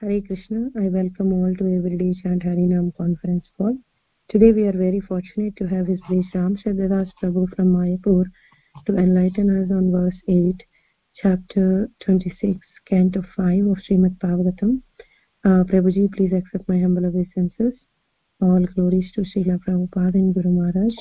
[0.00, 0.70] Hare Krishna.
[0.76, 3.76] I welcome all to Everyday Chant Harinam conference call.
[4.28, 8.26] Today we are very fortunate to have His Grace Ram Shardadas Prabhu from Mayapur
[8.86, 10.54] to enlighten us on verse 8,
[11.16, 14.82] chapter 26, canto 5 of Srimad Bhagavatam.
[15.44, 17.74] Uh, Prabhuji, please accept my humble obeisances.
[18.40, 20.94] All glories to Srila Prabhupada and Guru Maharaj.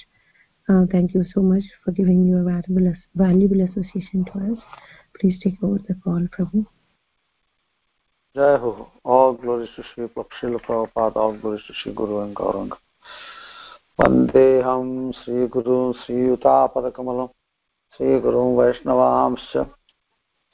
[0.70, 4.60] Uh, thank you so much for giving your valuable, valuable association to us.
[5.22, 6.66] Please take over the call, Prabhu.
[8.38, 8.92] Jai Ho.
[9.04, 12.78] All glories to Sri Srila Prabhupada, all glories to Sri Guru and Gauranga.
[14.00, 17.28] वन्देऽहं श्रीगुरुं श्रीयुतापदकमलं
[17.98, 19.58] श्रीगुरुं वैष्णवांश्च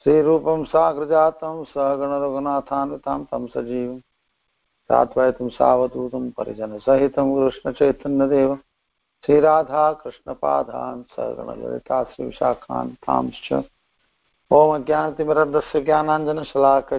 [0.04, 3.98] श्रीरूपं साग्रजातं सगणरघुनाथान्वितां तं सजीवं
[4.90, 8.54] सात्वयतं सावधूतं परिजनसहितं कृष्णचैतन्यदेव
[9.24, 13.52] श्रीराधा कृष्णपादान् सगणललिता श्रीविशाखान् तांश्च
[14.50, 16.94] ॐ अज्ञानतिमिरन्दस्य ज्ञानाञ्जनशलाक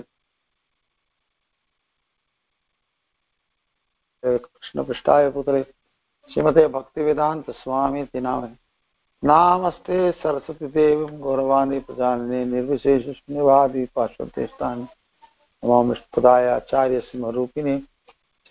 [4.25, 5.63] कृष्णपृष्ठाय पुत्रे।
[6.33, 8.45] श्रीमते भक्तिवेदान्त स्वामी नाम।
[9.23, 14.87] नामस्ते सरस्वती देवीं गौरवाणी प्रजानने निर्विशेष शून्यवादी पार्श्वदेष्टानि।
[15.63, 17.79] नमामि पदाय आचार्य सिंहरूपिणे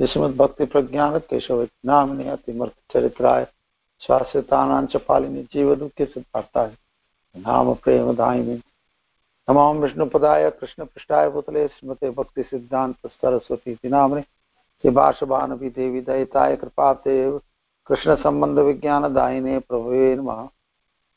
[0.00, 3.46] श्रीमद्भक्ति प्रज्ञान केशव नामिने अतिमर्थचरित्राय
[4.00, 6.76] शाश्वतानां च पालिनि जीवदुःखे सिद्धार्थाय।
[7.36, 8.60] नाम प्रेमदायिनि
[9.50, 14.20] नमां विष्णुपदाय कृष्णपृष्ठाय पुतले श्रीमते भक्ति सिद्धान्त सरस्वती नाम्ने
[14.84, 17.40] श्रीभाषभानपि देवी दयिताय कृपाते, कृष्ण संबंध कृपादेव
[17.86, 20.48] कृष्णसम्बन्धविज्ञानदायिने प्रभुवे नमः।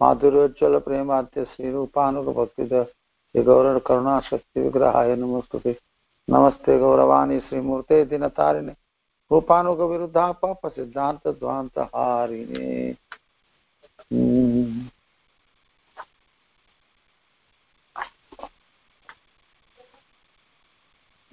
[0.02, 2.88] माधुर्योज्ज्वल प्रेमाद्य श्रीरूपानुगभक्तिद
[3.34, 5.80] श्रीगौरकरुणाशक्तिविग्रहाय नमस्तुते।
[6.30, 8.74] नमस्ते गौरवाणी श्रीमूर्ते दिनतारिणे
[9.32, 12.92] रूपानुगविरुद्धा पापसिद्धान्तध्वान्तहारिणे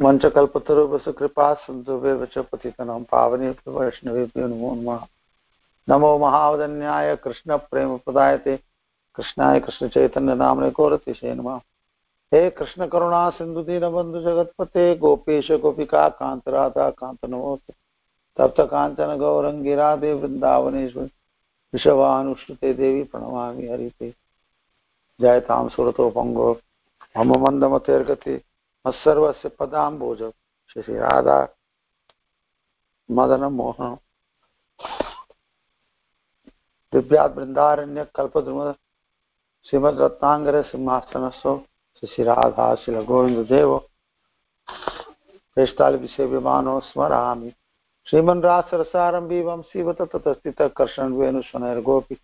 [0.05, 5.07] मञ्चकल्पतरुवसु कृपा सन्धुवेव च पतितनं पावनेभ्यो वैष्णवेभ्यो नमो नमः।
[5.89, 8.61] नमो महावदन्याय कृष्णप्रेमप्रदायते।
[9.15, 11.57] कृष्णाय कृष्णचैतन्यनाम्ने गोरतिशे नमः।
[12.35, 17.73] हे कृष्णकरुणा सिन्धुदीनबन्धु जगत्पते, गोपेश गोपिका कान्त राधा कान्त नमोऽस्तु।
[18.37, 21.07] तप्त काञ्चन गौरङ्गी राधे वृन्दावनेश्वरि
[21.75, 24.15] विषवानुश्रुते देवी प्रणमामि हरिते।
[25.21, 26.59] जयतां सुरतो पङ्गो
[27.19, 28.43] मम मन्दमतेर्गति।
[28.87, 30.23] मत्सर्वस्य पदाम्बोज
[30.73, 31.49] श्रीराधा
[33.11, 33.97] मदनं मोहनम्
[36.93, 38.73] दिव्यात् बृन्दारण्यकल्पद्रुम
[39.65, 41.61] श्रीमद्रत्नाङ्गरसिंहासनस्व
[42.07, 43.79] श्रीराधा श्रीलगोविन्ददेव
[45.57, 47.53] पेष्टालिविषये विमानो स्मरामि।
[50.69, 52.15] कर्षण वेणु ततस्थितः गोपी।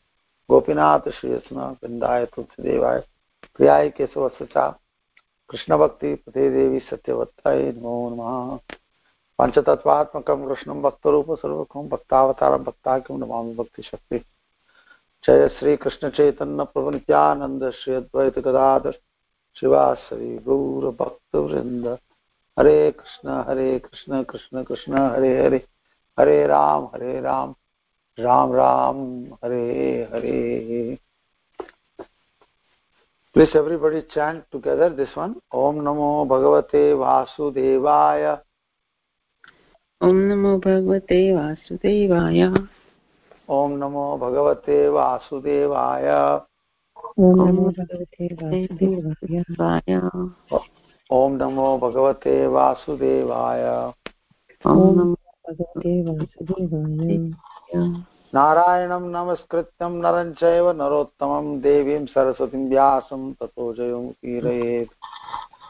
[0.50, 3.00] गोपीनाथ श्रीयस्न वृन्दाय तुलसीदेवाय,
[3.56, 4.78] प्रियाय केशव सचा
[5.50, 8.58] कृष्णभक्ति पते देवी सत्यवत्ताय नमो नमः।
[9.38, 14.18] पञ्चतत्त्वात्मकं कृष्णं भक्तरूपस्वरूपं भक्तावतारं भक्ताख्यं नमामि भक्तिशक्ति।
[15.26, 18.92] जय श्रीकृष्णचैतन्य प्रभु नित्यानन्द श्री अद्वैत गदाधर
[19.60, 21.98] शिवासरी गौरभक्तवृन्द।
[22.58, 25.64] हरे कृष्ण हरे कृष्ण कृष्ण कृष्ण, हरे हरे।
[26.20, 27.54] हरे राम हरे राम।
[28.18, 30.98] राम राम, हरे हरे।
[33.33, 35.35] Please everybody chant together this one.
[35.51, 38.38] Om Namo Bhagavate Vasudevaya.
[40.03, 42.41] ॐ नमो भगवते वासुदेवाय
[43.49, 46.41] Om Namo Bhagavate Vasudevaya.
[47.19, 49.95] ॐ ॐ नमो भगवते वासुदेवाय वाय
[51.11, 53.93] Om Namo Bhagavate Vasudevaya.
[54.66, 55.16] ॐ ॐ नमो
[55.47, 57.17] भगवते वासुदेवाय
[58.34, 64.92] नारायणं नमस्कृत्यं नरं चैव नरोत्तमं देवीं सरस्वतीं व्यासं ततो जयमुदीरयेत्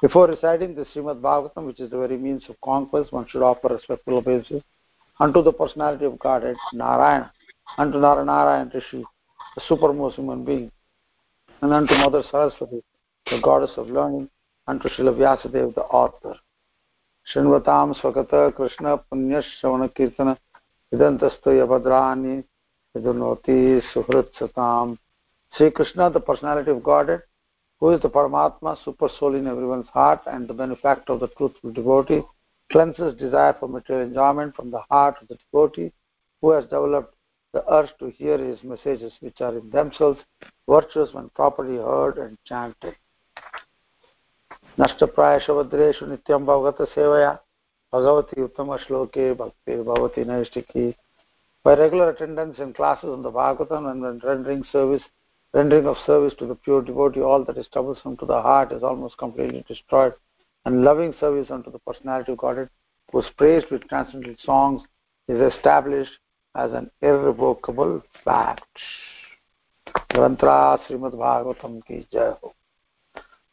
[0.03, 3.69] Before reciting the Srimad Bhagavatam, which is the very means of conquest, one should offer
[3.69, 4.63] respectful obeisance
[5.19, 7.33] unto the personality of Godhead, Narayana,
[7.79, 9.05] unto Narayana Rishi,
[9.55, 10.71] the supermost human being,
[11.63, 12.83] and unto Mother Saraswati,
[13.31, 14.29] the goddess of learning,
[14.67, 16.35] unto Srila Vyasadeva, the author.
[17.35, 20.37] Srinvatam Swakata Krishna Punya Shravana Kirtana
[22.96, 24.98] Vidantastu Yabhadrani Vidunoti Suhrit Satam.
[25.58, 27.22] Sri Krishna, the personality of Godhead,
[27.80, 31.72] who is the Paramatma, super soul in everyone's heart, and the benefactor of the truthful
[31.72, 32.22] devotee,
[32.72, 35.92] cleanses desire for material enjoyment from the heart of the devotee,
[36.42, 37.14] who has developed
[37.54, 40.20] the urge to hear his messages, which are in themselves
[40.68, 42.96] virtuous when properly heard and chanted.
[44.80, 47.40] नष्टप्रायशभद्रेषु नित्यं भगवतसेवया
[47.94, 50.96] Bhagwati उत्तमश्लोके भक्तिर्भवति नैष्टिकी
[51.63, 55.03] by regular attendance in classes on the Bhagavatam and rendering service,
[55.53, 58.83] rendering of service to the pure devotee, all that is troublesome to the heart is
[58.83, 60.15] almost completely destroyed
[60.65, 62.71] and loving service unto the personality of Godhead,
[63.13, 64.83] who is praised with transcendental songs,
[65.29, 66.13] is established
[66.55, 68.65] as an irrevocable fact.
[70.13, 72.55] Grantra Srimad Bhagavatam ki jai ho.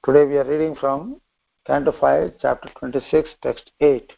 [0.06, 1.20] Today we are reading from
[1.66, 4.14] Canto 5, chapter 26, text 8.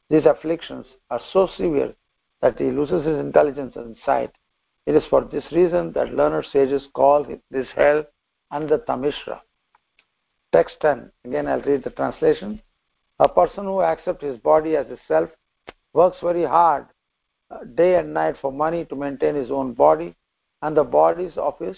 [0.08, 1.94] These afflictions are so severe
[2.42, 4.30] that he loses his intelligence and sight.
[4.84, 8.04] It is for this reason that learned sages call this hell
[8.52, 9.40] Andhatamishra.
[10.52, 11.10] Text 10.
[11.24, 12.60] Again, I'll read the translation.
[13.20, 15.30] A person who accepts his body as a self
[15.92, 16.86] works very hard
[17.50, 20.14] uh, day and night for money to maintain his own body
[20.62, 21.76] and the bodies of his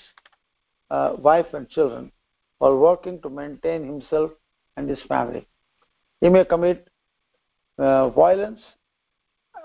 [0.91, 2.11] uh, wife and children
[2.59, 4.31] while working to maintain himself
[4.77, 5.47] and his family.
[6.21, 6.89] He may commit
[7.79, 8.61] uh, violence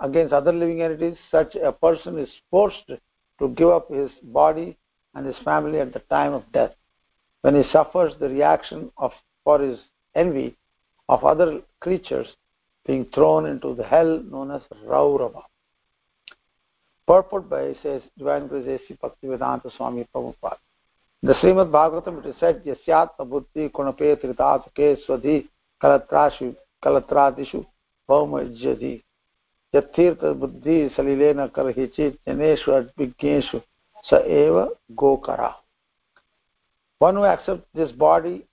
[0.01, 1.17] against other living entities.
[1.31, 2.87] Such a person is forced
[3.39, 4.77] to give up his body
[5.15, 6.73] and his family at the time of death.
[7.41, 9.11] When he suffers the reaction of
[9.43, 9.79] for his
[10.15, 10.55] envy
[11.07, 12.27] of other creatures,
[12.85, 15.43] being thrown into the hell known as Raurava.
[17.07, 20.57] Purport by says Divine Grace Bhaktivedanta Swami Prabhupada.
[21.21, 25.47] The Srimad Bhagavatam it is said, Yasyatma buddhi kunape tritatake swadhi
[25.81, 27.65] kalatrashu kalatradishu
[28.07, 29.01] bhaumajyadi.
[29.71, 33.61] Buddhi salilena karhichit janeshu advigneshu
[34.03, 35.53] sa eva gokara.
[36.97, 38.45] One who accepts this body,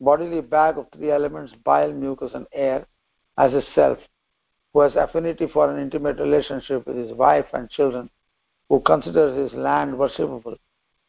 [0.00, 2.86] bodily bag of three elements, bile, mucus and air,
[3.38, 3.98] as a self,
[4.72, 8.10] who has affinity for an intimate relationship with his wife and children,
[8.68, 10.56] who considers his land worshipable,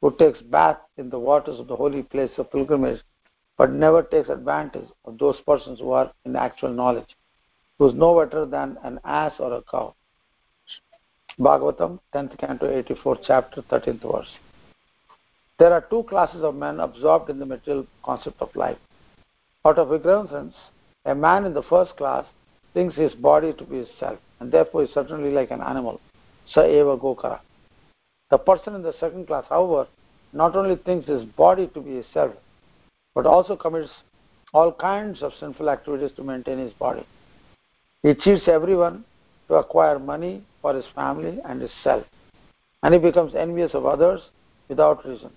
[0.02, 3.02] who takes bath in the waters of the holy place of pilgrimage,
[3.58, 7.16] but never takes advantage of those persons who are in actual knowledge,
[7.78, 9.94] who is no better than an ass or a cow.
[11.40, 14.30] Bhagavatam, 10th canto, 84th chapter, 13th verse.
[15.60, 18.78] There are two classes of men absorbed in the material concept of life.
[19.66, 20.54] Out of ignorance,
[21.06, 22.26] a man in the first class
[22.74, 26.00] thinks his body to be his self, and therefore is certainly like an animal.
[26.48, 27.40] Sa eva gokara.
[28.32, 29.88] The person in the second class, however,
[30.34, 32.34] not only thinks his body to be his self,
[33.14, 33.90] but also commits
[34.54, 37.06] all kinds of sinful activities to maintain his body.
[38.06, 39.04] He cheats everyone
[39.48, 42.04] to acquire money for his family and his self,
[42.84, 44.22] and he becomes envious of others
[44.70, 45.32] without reason.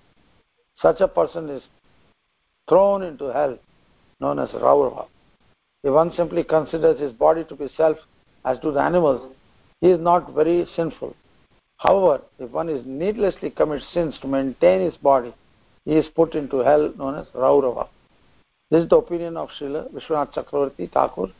[0.79, 1.63] Such a person is
[2.69, 3.57] thrown into hell,
[4.19, 5.07] known as Raurava.
[5.83, 7.97] If one simply considers his body to be self,
[8.45, 9.33] as do the animals,
[9.81, 11.15] he is not very sinful.
[11.77, 15.33] However, if one is needlessly commits sins to maintain his body,
[15.85, 17.87] he is put into hell known as Raurava.
[18.69, 21.33] This is the opinion of Srila Vishwanath Chakravarti Thakur.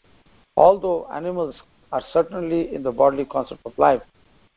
[0.60, 1.56] Although animals
[1.94, 4.02] are certainly in the bodily concept of life,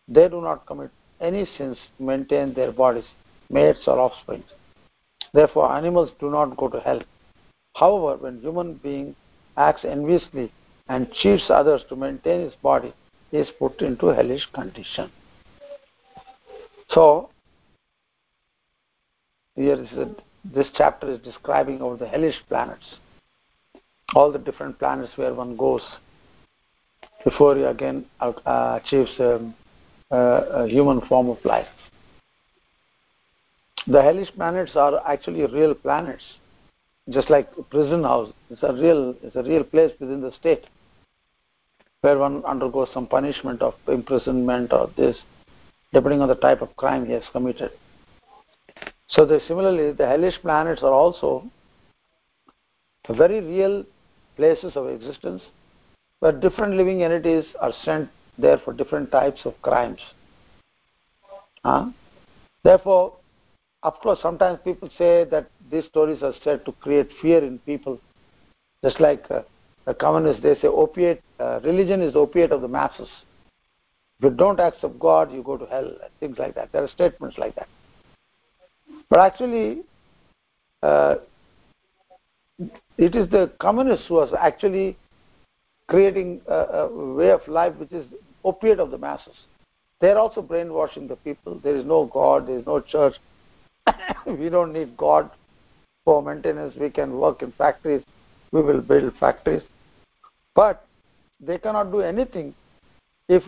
[0.09, 0.90] they do not commit
[1.21, 3.04] any sins to maintain their bodies,
[3.49, 4.42] mates or offspring.
[5.32, 7.00] Therefore, animals do not go to hell.
[7.76, 9.14] However, when human being
[9.56, 10.52] acts enviously
[10.88, 12.92] and cheats others to maintain his body
[13.30, 15.09] he is put into hellish condition.
[16.90, 17.30] So,
[19.54, 22.97] here is a, this chapter is describing over the hellish planets,
[24.14, 25.83] all the different planets where one goes
[27.25, 29.54] before he again uh, achieves um,
[30.11, 31.69] uh, a human form of life.
[33.87, 36.23] The hellish planets are actually real planets,
[37.11, 38.33] just like prison house.
[38.50, 40.66] It's a real, it's a real place within the state
[42.02, 45.16] where one undergoes some punishment of imprisonment or this,
[45.92, 47.71] depending on the type of crime he has committed.
[49.09, 51.45] So the, similarly, the hellish planets are also
[53.09, 53.85] a very real
[54.36, 55.42] places of existence
[56.20, 58.08] where different living entities are sent
[58.38, 60.00] there for different types of crimes.
[61.64, 61.90] Huh?
[62.62, 63.14] Therefore,
[63.82, 68.00] of course, sometimes people say that these stories are said to create fear in people,
[68.84, 69.42] just like uh,
[69.84, 73.08] the communists, they say opiate, uh, religion is opiate of the masses.
[74.18, 76.70] If you don't accept God, you go to hell, things like that.
[76.70, 77.68] There are statements like that.
[79.10, 79.82] But actually,
[80.82, 81.16] uh,
[82.59, 84.97] it is the communists who are actually
[85.88, 88.06] creating a, a way of life which is
[88.44, 89.35] opiate of the masses.
[90.00, 91.61] They are also brainwashing the people.
[91.62, 93.14] There is no God, there is no church.
[94.26, 95.30] we don't need God
[96.04, 96.75] for maintenance.
[96.76, 98.02] We can work in factories.
[98.50, 99.62] We will build factories.
[100.54, 100.85] But
[101.40, 102.54] they cannot do anything
[103.28, 103.42] if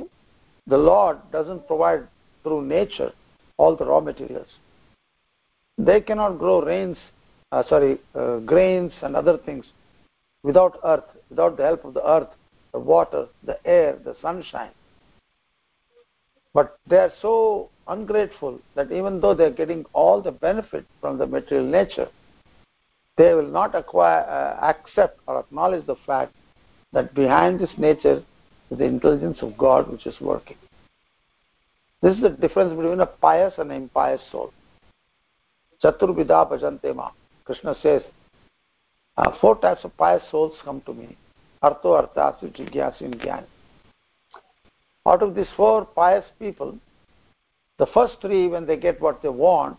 [0.66, 2.06] the Lord doesn't provide
[2.42, 3.12] through nature
[3.56, 4.49] all the raw materials.
[5.76, 6.96] They cannot grow rains,
[7.54, 9.64] uh, sorry, uh, grains and other things
[10.42, 12.28] without earth, without the help of the earth,
[12.73, 14.73] the water, the air, the sunshine.
[16.52, 21.16] But they are so ungrateful that even though they are getting all the benefit from
[21.18, 22.08] the material nature,
[23.16, 26.34] they will not acquire, uh, accept or acknowledge the fact
[26.92, 28.25] that behind this nature
[28.70, 30.56] is the intelligence of God which is working.
[32.02, 34.52] This is the difference between a pious and an impious soul.
[35.82, 37.11] Chaturvidha bhajante ma.
[37.44, 38.02] Krishna says,
[39.16, 41.16] uh, four types of pious souls come to me.
[41.62, 43.46] Artho, Arthasu, Jigyasu, and Jnani.
[45.06, 46.78] Out of these four pious people,
[47.78, 49.76] the first three, when they get what they want,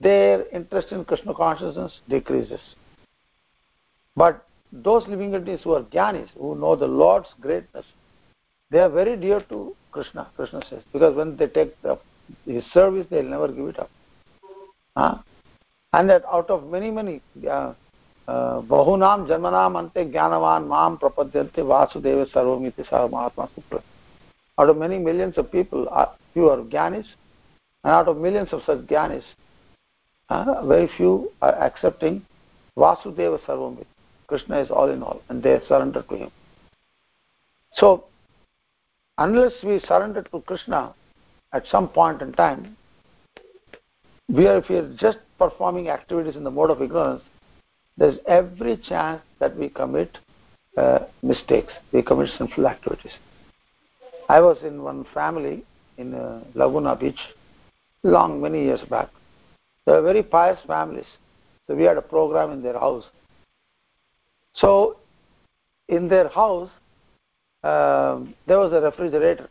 [0.00, 2.60] their interest in Krishna consciousness decreases.
[4.16, 7.86] But those living entities who are jnanis, who know the Lord's greatness,
[8.70, 11.98] they are very dear to Krishna, Krishna says, because when they take the,
[12.44, 13.90] his service, they'll never give it up.
[14.96, 15.18] Huh?
[15.94, 17.72] And that out of many, many, uh,
[18.26, 23.80] uh, bahunam janmanam ante jnanavan mam prapadyante vasudeva sarvamiti sah mahatma supra.
[24.58, 27.06] Out of many millions of people, uh, few are jnanis,
[27.84, 29.22] and out of millions of such jnanis,
[30.30, 32.26] uh, very few are accepting
[32.76, 33.86] vasudeva sarvamiti.
[34.26, 36.30] Krishna is all in all, and they surrender to him.
[37.74, 38.06] So,
[39.18, 40.92] unless we surrender to Krishna
[41.52, 42.76] at some point in time,
[44.28, 47.22] we are, if we are just performing activities in the mode of ignorance,
[47.96, 50.18] there's every chance that we commit
[50.76, 53.12] uh, mistakes, we commit sinful activities.
[54.28, 55.64] I was in one family
[55.98, 57.18] in uh, Laguna Beach
[58.02, 59.10] long, many years back.
[59.86, 61.06] They were very pious families.
[61.66, 63.04] So we had a program in their house
[64.54, 64.96] so,
[65.88, 66.70] in their house,
[67.62, 69.48] um, there was a refrigerator.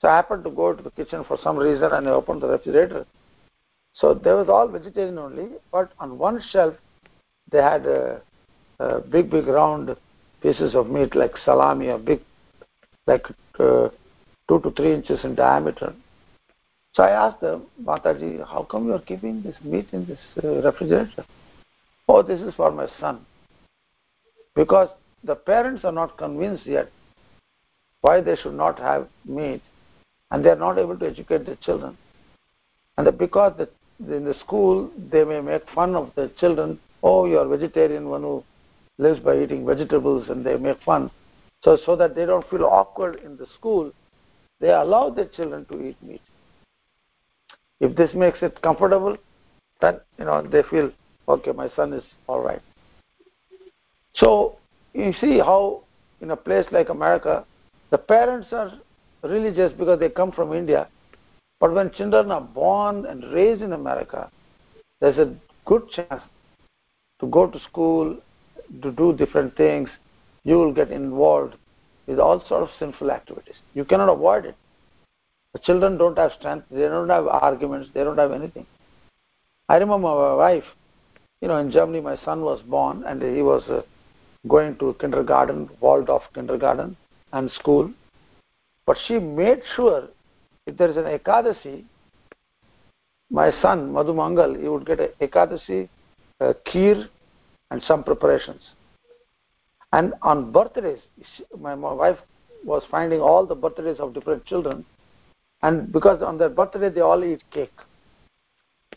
[0.00, 2.48] So I happened to go to the kitchen for some reason and I opened the
[2.48, 3.06] refrigerator.
[4.00, 6.74] So there was all vegetarian only, but on one shelf
[7.50, 7.84] they had
[9.10, 9.96] big, big round
[10.40, 12.20] pieces of meat like salami or big,
[13.06, 13.26] like
[13.58, 13.88] uh,
[14.48, 15.92] two to three inches in diameter.
[16.94, 20.62] So I asked them, Mataji, how come you are keeping this meat in this uh,
[20.62, 21.24] refrigerator?
[22.08, 23.26] Oh, this is for my son
[24.54, 24.88] because
[25.24, 26.90] the parents are not convinced yet
[28.00, 29.62] why they should not have meat
[30.30, 31.96] and they are not able to educate their children.
[32.96, 33.68] And because the,
[34.00, 38.22] in the school they may make fun of the children, oh, you are vegetarian, one
[38.22, 38.44] who
[38.98, 41.10] lives by eating vegetables, and they make fun.
[41.62, 43.92] So, so that they don't feel awkward in the school,
[44.60, 46.22] they allow their children to eat meat.
[47.80, 49.16] If this makes it comfortable,
[49.80, 50.90] then you know they feel
[51.28, 52.62] okay, my son is all right.
[54.14, 54.56] So
[54.94, 55.82] you see how
[56.20, 57.44] in a place like America,
[57.90, 58.72] the parents are
[59.22, 60.88] religious because they come from India.
[61.60, 64.30] But when children are born and raised in America,
[65.00, 65.34] there's a
[65.64, 66.22] good chance
[67.20, 68.16] to go to school,
[68.82, 69.88] to do different things.
[70.44, 71.56] You will get involved
[72.06, 73.56] with all sorts of sinful activities.
[73.74, 74.56] You cannot avoid it.
[75.52, 78.66] The children don't have strength, they don't have arguments, they don't have anything.
[79.68, 80.64] I remember my wife,
[81.40, 83.62] you know, in Germany, my son was born and he was.
[83.68, 83.82] Uh,
[84.46, 86.96] going to kindergarten, Waldorf kindergarten
[87.32, 87.90] and school.
[88.86, 90.08] But she made sure
[90.68, 91.84] if there is an Ekadasi,
[93.30, 95.88] my son, Madhu Mangal, he would get a Ekadasi,
[96.40, 97.08] a kheer,
[97.70, 98.60] and some preparations.
[99.92, 100.98] And on birthdays,
[101.58, 102.18] my, my wife
[102.64, 104.84] was finding all the birthdays of different children,
[105.62, 107.72] and because on their birthday they all eat cake.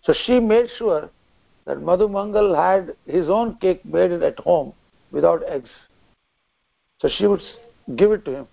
[0.03, 1.09] So she made sure
[1.65, 4.73] that Madhu Mangal had his own cake made at home
[5.11, 5.69] without eggs.
[6.99, 7.41] So she would
[7.95, 8.47] give it to him.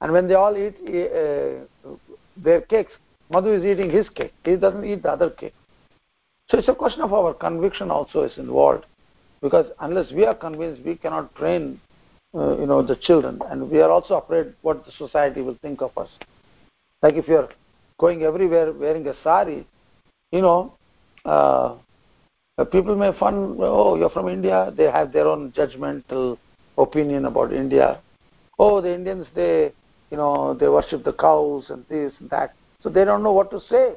[0.00, 1.66] And when they all eat uh,
[2.42, 2.92] their cakes,
[3.30, 4.32] Madhu is eating his cake.
[4.44, 5.54] He doesn't eat the other cake.
[6.48, 8.86] So it's a question of our conviction also is involved.
[9.40, 11.80] Because unless we are convinced, we cannot train
[12.34, 13.40] uh, you know, the children.
[13.50, 16.08] And we are also afraid what the society will think of us.
[17.02, 17.48] Like if you're
[17.98, 19.66] going everywhere wearing a sari,
[20.32, 20.74] you know,
[21.24, 21.76] uh,
[22.72, 24.72] people may fun, oh, you're from India.
[24.76, 26.38] They have their own judgmental
[26.76, 28.00] opinion about India.
[28.58, 29.72] Oh, the Indians, they,
[30.10, 32.54] you know, they worship the cows and this and that.
[32.82, 33.94] So they don't know what to say.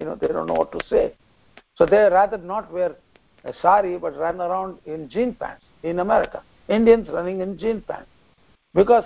[0.00, 1.14] You know, they don't know what to say.
[1.76, 2.94] So they rather not wear
[3.44, 6.42] a sari, but run around in jean pants in America.
[6.68, 8.08] Indians running in jean pants
[8.74, 9.04] because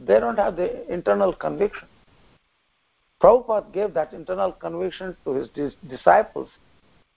[0.00, 1.88] they don't have the internal conviction.
[3.22, 5.48] Prabhupada gave that internal conviction to his
[5.88, 6.50] disciples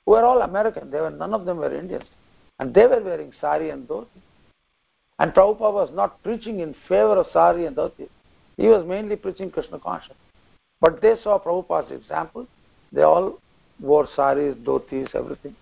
[0.06, 0.89] who were all American.
[0.91, 2.06] They were, none of them were Indians.
[2.60, 4.08] And they were wearing sari and dhoti.
[5.18, 8.08] And Prabhupada was not preaching in favor of sari and dhoti.
[8.59, 10.17] He was mainly preaching Krishna consciousness.
[10.81, 12.45] But they saw Prabhupada's example.
[12.91, 13.39] They all
[13.79, 15.55] wore saris, dhotis, everything.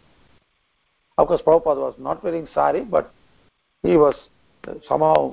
[1.20, 3.14] Of course, Prabhupada was not wearing sari, but
[3.84, 4.16] he was
[4.88, 5.32] somehow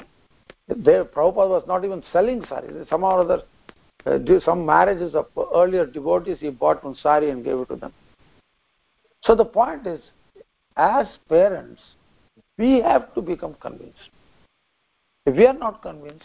[0.68, 1.06] there.
[1.06, 2.68] Prabhupada was not even selling sari.
[2.90, 3.42] Somehow or other,
[4.04, 7.94] uh, some marriages of earlier devotees, he bought one sari and gave it to them.
[9.22, 10.00] So the point is,
[10.76, 11.80] as parents,
[12.58, 14.10] we have to become convinced.
[15.24, 16.24] If we are not convinced,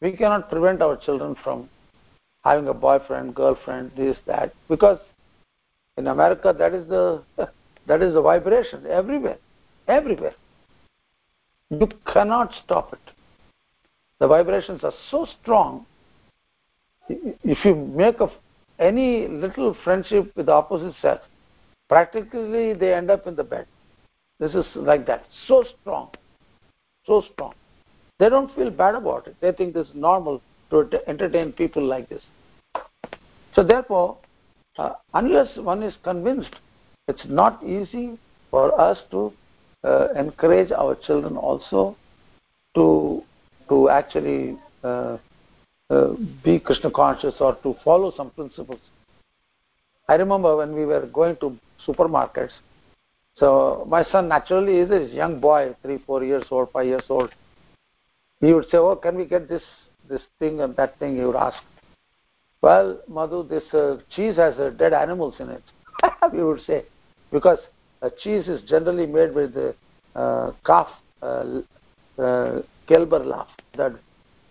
[0.00, 1.68] we cannot prevent our children from
[2.44, 4.98] having a boyfriend, girlfriend, this, that, because
[5.96, 7.22] in America that is the
[7.86, 9.38] that is the vibration everywhere,
[9.88, 10.34] everywhere.
[11.70, 13.14] You cannot stop it.
[14.18, 15.86] The vibrations are so strong.
[17.08, 18.30] If you make of
[18.78, 21.22] any little friendship with the opposite sex,
[21.88, 23.66] practically they end up in the bed.
[24.38, 25.24] This is like that.
[25.46, 26.10] So strong.
[27.06, 27.54] So strong.
[28.20, 29.36] They don't feel bad about it.
[29.40, 32.22] They think this is normal to entertain people like this.
[33.54, 34.18] So therefore,
[34.78, 36.54] uh, unless one is convinced,
[37.08, 38.18] it's not easy
[38.50, 39.32] for us to
[39.82, 41.96] uh, encourage our children also
[42.74, 43.24] to
[43.70, 45.16] to actually uh,
[45.88, 46.08] uh,
[46.44, 48.80] be Krishna conscious or to follow some principles.
[50.08, 51.56] I remember when we were going to
[51.86, 52.52] supermarkets.
[53.36, 57.30] So my son naturally is a young boy, three, four years old, five years old.
[58.40, 59.62] He would say, "Oh, can we get this
[60.08, 61.58] this thing and that thing?" He would ask.
[62.62, 65.62] Well, Madhu, this uh, cheese has uh, dead animals in it.
[66.32, 66.84] we would say,
[67.32, 67.58] because
[68.02, 69.74] uh, cheese is generally made with the
[70.14, 70.88] uh, calf,
[71.22, 71.60] uh,
[72.18, 73.48] uh, Kelber laugh.
[73.76, 73.94] That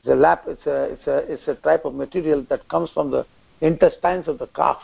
[0.06, 3.26] the lap, it's a, it's a, it's a type of material that comes from the
[3.62, 4.78] intestines of the calf.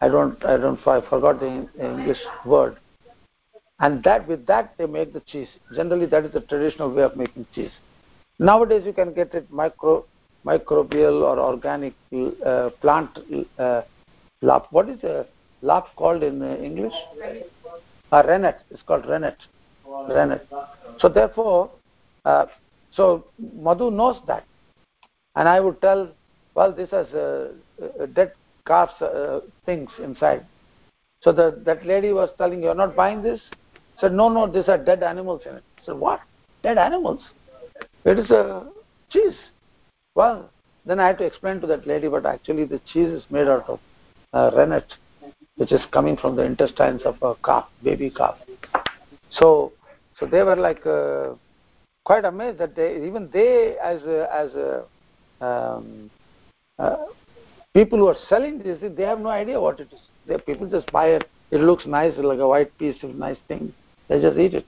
[0.00, 2.78] I don't, I don't, I forgot the English word.
[3.80, 5.48] And that, with that, they make the cheese.
[5.74, 7.70] Generally, that is the traditional way of making cheese.
[8.38, 10.04] Nowadays, you can get it micro,
[10.44, 11.94] microbial or organic
[12.44, 13.18] uh, plant
[13.58, 13.82] uh,
[14.42, 14.66] lap.
[14.70, 15.26] What is a
[15.62, 16.92] lap called in uh, English?
[18.12, 18.60] A rennet.
[18.70, 19.36] It's called rennet.
[20.08, 20.46] Rennet.
[20.98, 21.70] So therefore,
[22.24, 22.46] uh,
[22.92, 23.24] so
[23.54, 24.44] Madhu knows that,
[25.36, 26.10] and I would tell,
[26.54, 28.32] well, this has uh, uh dead
[28.66, 30.46] calves uh, things inside.
[31.22, 33.40] So the, that lady was telling, you're not buying this?
[34.00, 35.64] said, no, no, these are dead animals in it.
[35.78, 36.20] I said, what?
[36.62, 37.20] Dead animals?
[38.04, 38.66] It is a
[39.10, 39.36] cheese.
[40.14, 40.50] Well,
[40.86, 43.68] then I had to explain to that lady, but actually the cheese is made out
[43.68, 43.80] of
[44.32, 44.86] uh, rennet,
[45.56, 48.36] which is coming from the intestines of a calf, baby calf.
[49.30, 49.72] So,
[50.18, 51.34] so they were like uh,
[52.04, 56.10] quite amazed that they, even they, as a, as a, um,
[56.78, 56.96] uh,
[57.74, 60.00] people who are selling this, they have no idea what it is.
[60.26, 61.28] They, people just buy it.
[61.50, 63.72] It looks nice, like a white piece of nice thing.
[64.08, 64.66] They just eat it.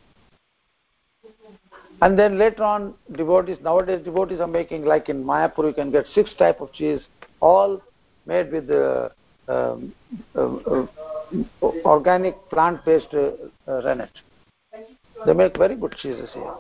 [2.03, 6.07] And then later on, devotees, nowadays devotees are making, like in Mayapur, you can get
[6.15, 7.01] six type of cheese,
[7.41, 7.83] all
[8.27, 9.11] made with the
[9.49, 9.93] um,
[10.35, 10.87] uh, uh,
[11.85, 13.31] organic plant-based uh,
[13.69, 14.11] uh, rennet.
[15.27, 16.55] They make very good cheeses here.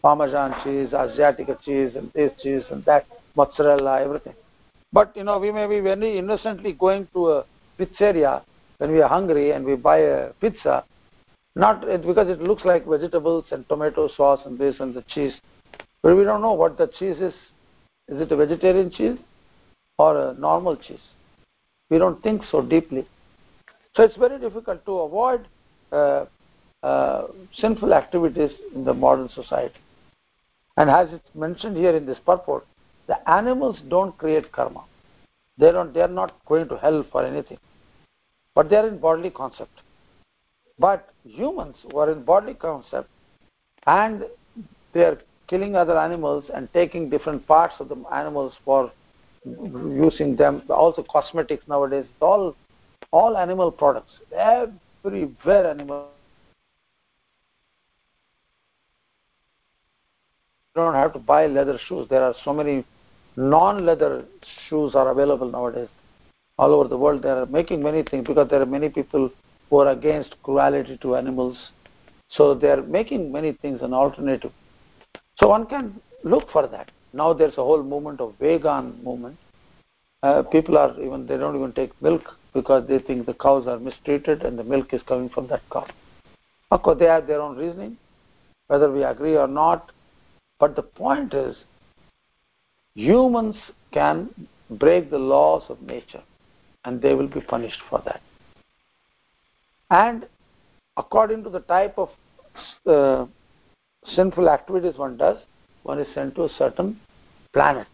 [0.00, 4.34] Parmesan cheese, Asiatica cheese, and this cheese and that, mozzarella, everything.
[4.92, 7.44] But you know, we may be very innocently going to a
[7.78, 8.42] pizzeria
[8.78, 10.84] when we are hungry and we buy a pizza
[11.58, 15.34] not it, because it looks like vegetables and tomato sauce and this and the cheese.
[16.02, 17.34] But we don't know what the cheese is.
[18.08, 19.18] Is it a vegetarian cheese
[19.98, 21.00] or a normal cheese?
[21.90, 23.06] We don't think so deeply.
[23.96, 25.46] So it's very difficult to avoid
[25.90, 26.26] uh,
[26.82, 29.80] uh, sinful activities in the modern society.
[30.76, 32.64] And as it's mentioned here in this purport
[33.08, 34.84] the animals don't create karma.
[35.56, 37.58] They don't they are not going to hell for anything.
[38.54, 39.80] But they are in bodily concept
[40.78, 43.08] but humans who are in bodily concept
[43.86, 44.24] and
[44.92, 48.92] they are killing other animals and taking different parts of the animals for
[49.44, 50.62] using them.
[50.68, 52.54] Also cosmetics nowadays all
[53.12, 54.12] all animal products.
[54.36, 56.08] Everywhere animal
[60.76, 62.06] you don't have to buy leather shoes.
[62.08, 62.84] There are so many
[63.36, 64.24] non leather
[64.68, 65.88] shoes are available nowadays.
[66.58, 69.30] All over the world they are making many things because there are many people
[69.70, 71.56] who are against cruelty to animals.
[72.30, 74.52] So they are making many things an alternative.
[75.38, 76.90] So one can look for that.
[77.12, 79.36] Now there's a whole movement of vegan movement.
[80.22, 83.78] Uh, people are even they don't even take milk because they think the cows are
[83.78, 85.86] mistreated and the milk is coming from that cow.
[86.70, 87.96] Of course they have their own reasoning
[88.66, 89.90] whether we agree or not.
[90.60, 91.56] But the point is
[92.94, 93.56] humans
[93.92, 94.28] can
[94.70, 96.22] break the laws of nature
[96.84, 98.20] and they will be punished for that
[99.90, 100.26] and
[100.96, 102.10] according to the type of
[102.86, 103.26] uh,
[104.14, 105.38] sinful activities one does
[105.82, 106.98] one is sent to a certain
[107.52, 107.86] planet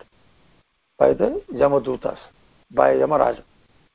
[0.98, 2.18] by the yamadutas
[2.74, 3.42] by yamaraja.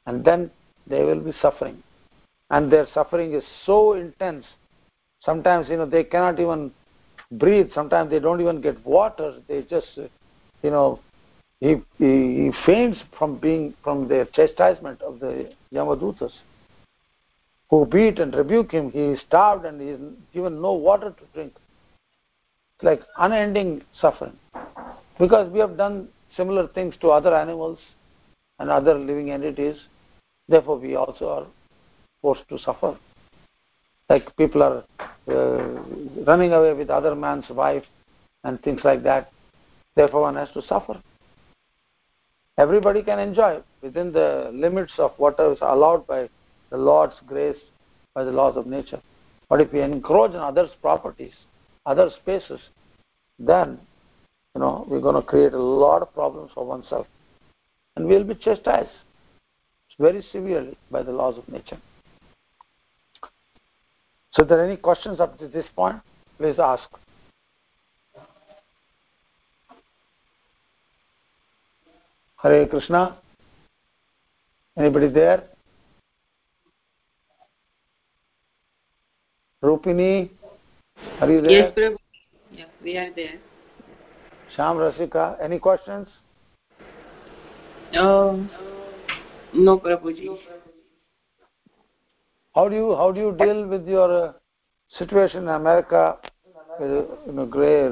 [0.06, 0.50] And then
[0.88, 1.84] they will be suffering.
[2.50, 4.46] And their suffering is so intense.
[5.22, 6.72] Sometimes you know they cannot even
[7.32, 7.70] breathe.
[7.76, 9.36] Sometimes they don't even get water.
[9.48, 9.88] They just
[10.64, 11.00] you know
[11.60, 16.32] he, he, he faints from being from their chastisement of the yamadutas
[17.70, 18.92] who beat and rebuke him.
[18.92, 20.00] He is starved and he is
[20.34, 21.54] given no water to drink.
[22.76, 24.38] It's like unending suffering.
[25.20, 27.78] Because we have done similar things to other animals
[28.60, 29.76] and other living entities,
[30.48, 31.48] therefore we also are
[32.22, 32.98] forced to suffer.
[34.10, 34.84] Like people are
[35.28, 37.84] uh, running away with other man's wife
[38.44, 39.32] and things like that.
[39.96, 41.00] Therefore one has to suffer.
[42.58, 46.30] Everybody can enjoy within the limits of what is allowed by
[46.70, 47.58] the Lord's grace
[48.14, 49.02] by the laws of nature.
[49.50, 51.34] But if we encroach on others' properties,
[51.86, 52.60] other spaces,
[53.40, 53.80] then
[54.56, 57.08] you know we're going to create a lot of problems for oneself,
[57.96, 58.90] and we'll be chastised
[60.00, 61.80] very severely by the laws of nature.
[64.34, 65.98] So, there are any questions up to this point,
[66.38, 66.88] please ask.
[72.42, 73.18] Hare Krishna.
[74.78, 75.44] Anybody there?
[79.62, 80.30] Rupini,
[81.20, 81.52] are you there?
[81.52, 81.98] Yes, Prabhu.
[82.52, 83.40] Yeah, we are there.
[84.56, 86.08] Sham Rasika, any questions?
[87.94, 88.48] No,
[89.54, 90.38] no, Prabhuji.
[92.56, 94.34] How do you how do you deal with your uh,
[94.98, 96.18] situation in America?
[96.80, 97.90] With, you know, gray,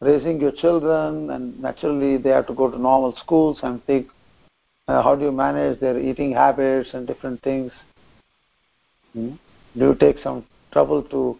[0.00, 4.08] raising your children, and naturally they have to go to normal schools and think.
[4.88, 7.72] Uh, how do you manage their eating habits and different things?
[9.12, 9.34] Hmm?
[9.76, 10.44] Do you take some
[10.76, 11.38] trouble to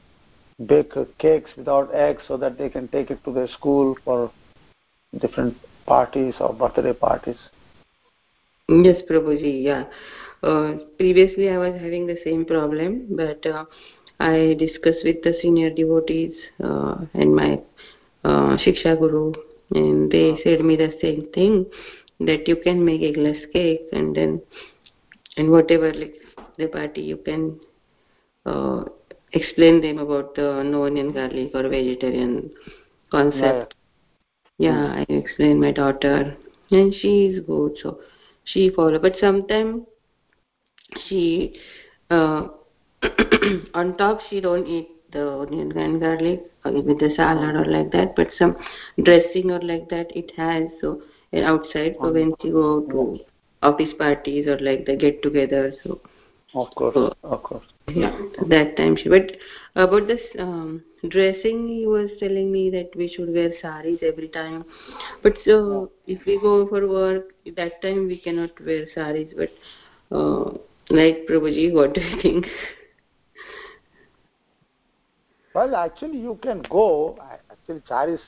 [0.66, 4.30] bake cakes without eggs so that they can take it to their school for
[5.20, 7.36] different parties or birthday parties.
[8.68, 9.84] Yes, Prabhuji, yeah.
[10.42, 13.64] Uh, previously I was having the same problem, but uh,
[14.18, 17.60] I discussed with the senior devotees uh, and my
[18.24, 19.32] uh, Shiksha Guru,
[19.74, 21.66] and they said me the same thing
[22.20, 24.40] that you can make eggless cake and then
[25.36, 26.14] and whatever like
[26.56, 27.60] the party you can
[28.46, 28.84] uh,
[29.36, 32.50] explain them about the no onion garlic or vegetarian
[33.10, 33.74] concept.
[34.58, 36.36] Yeah, yeah i explain my daughter.
[36.70, 38.00] And she is good so
[38.44, 38.98] she follow.
[38.98, 39.82] But sometimes
[41.08, 41.56] she
[42.10, 42.48] uh,
[43.74, 48.14] on top she don't eat the onion and garlic with the salad or like that
[48.16, 48.56] but some
[49.04, 51.00] dressing or like that it has so
[51.44, 53.18] outside so when she go to
[53.62, 56.00] office parties or like the get together so.
[56.54, 58.18] Of course so, of course yeah
[58.48, 59.30] that time she but
[59.76, 64.64] about this um, dressing he was telling me that we should wear saris every time.
[65.22, 69.50] But so if we go for work that time we cannot wear saris but
[70.10, 70.58] uh,
[70.90, 72.46] like prabhuji what do you think?
[75.54, 77.18] Well actually you can go.
[77.50, 78.20] Actually saris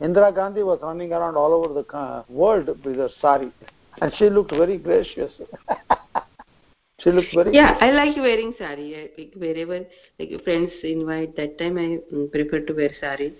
[0.00, 3.52] indira gandhi was running around all over the world with a sari
[4.00, 5.32] and she looked very gracious
[7.04, 7.54] She looks very.
[7.54, 9.12] Yeah, I like wearing sari.
[9.18, 9.84] I wherever
[10.18, 13.34] like friends invite, that time I mm, prefer to wear sari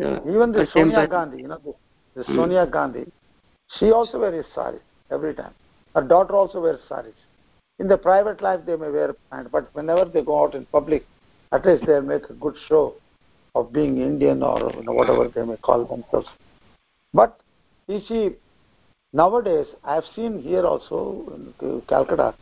[0.00, 1.72] Uh, Even the Sonia Gandhi, you know, the,
[2.14, 2.36] the mm.
[2.36, 3.10] Sonia Gandhi,
[3.78, 4.78] she also wears sari
[5.10, 5.54] every time.
[5.94, 7.14] Her daughter also wears saris.
[7.78, 11.04] In the private life, they may wear pant, but whenever they go out in public,
[11.52, 12.94] at least they make a good show
[13.54, 16.28] of being Indian or you know, whatever they may call themselves.
[17.12, 17.40] But
[17.88, 18.36] you see,
[19.12, 22.34] nowadays I have seen here also in Calcutta,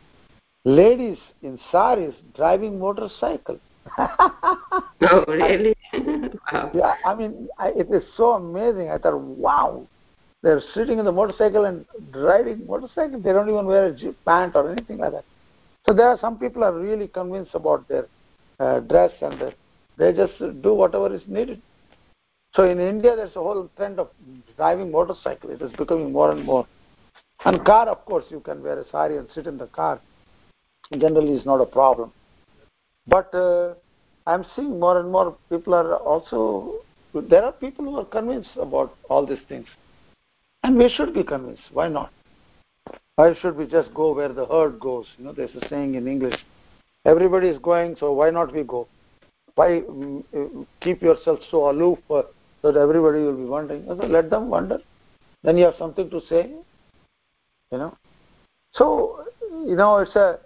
[0.64, 3.58] ladies in saris driving motorcycle.
[3.98, 5.74] oh, really?
[6.52, 6.70] wow.
[6.74, 8.90] Yeah, I mean, I, it is so amazing.
[8.90, 9.86] I thought, wow,
[10.42, 13.20] they're sitting in the motorcycle and driving motorcycle.
[13.20, 15.24] They don't even wear a pant or anything like that.
[15.86, 18.06] So there are some people are really convinced about their
[18.60, 19.50] uh, dress and uh,
[19.96, 21.62] they just do whatever is needed.
[22.54, 24.10] So in India, there's a whole trend of
[24.56, 25.50] driving motorcycle.
[25.50, 26.66] It is becoming more and more.
[27.44, 30.00] And car, of course, you can wear a sari and sit in the car.
[30.92, 32.12] Generally, is not a problem.
[33.06, 33.74] But uh,
[34.26, 36.80] I'm seeing more and more people are also.
[37.14, 39.66] There are people who are convinced about all these things,
[40.62, 41.62] and we should be convinced.
[41.72, 42.12] Why not?
[43.16, 45.06] Why should we just go where the herd goes?
[45.18, 46.36] You know, there's a saying in English.
[47.04, 48.86] Everybody is going, so why not we go?
[49.54, 52.22] Why mm, uh, keep yourself so aloof uh,
[52.62, 53.84] that everybody will be wondering?
[53.86, 54.78] So let them wonder.
[55.42, 56.52] Then you have something to say.
[57.72, 57.96] You know.
[58.72, 59.24] So
[59.66, 60.38] you know, it's a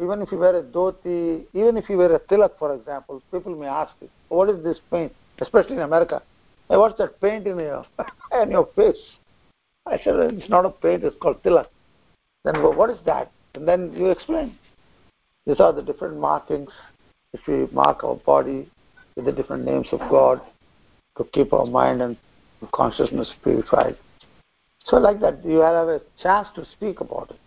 [0.00, 3.54] even if you wear a dhoti, even if you wear a tilak, for example, people
[3.56, 5.12] may ask you, what is this paint?
[5.40, 6.22] Especially in America.
[6.68, 7.84] Hey, what's that paint in your
[8.42, 8.96] in your face?
[9.86, 11.66] I said, it's not a paint, it's called tilak.
[12.44, 13.32] Then what is that?
[13.54, 14.56] And then you explain.
[15.46, 16.70] These are the different markings
[17.32, 18.70] if we mark our body
[19.16, 20.40] with the different names of God
[21.16, 22.16] to keep our mind and
[22.72, 23.96] consciousness purified.
[24.84, 27.40] So like that, you have a chance to speak about it,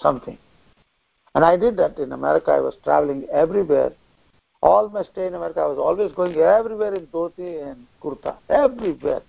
[0.00, 0.38] something.
[1.34, 2.50] And I did that in America.
[2.52, 3.92] I was traveling everywhere.
[4.62, 9.22] All my stay in America, I was always going everywhere in dhoti and kurta, everywhere.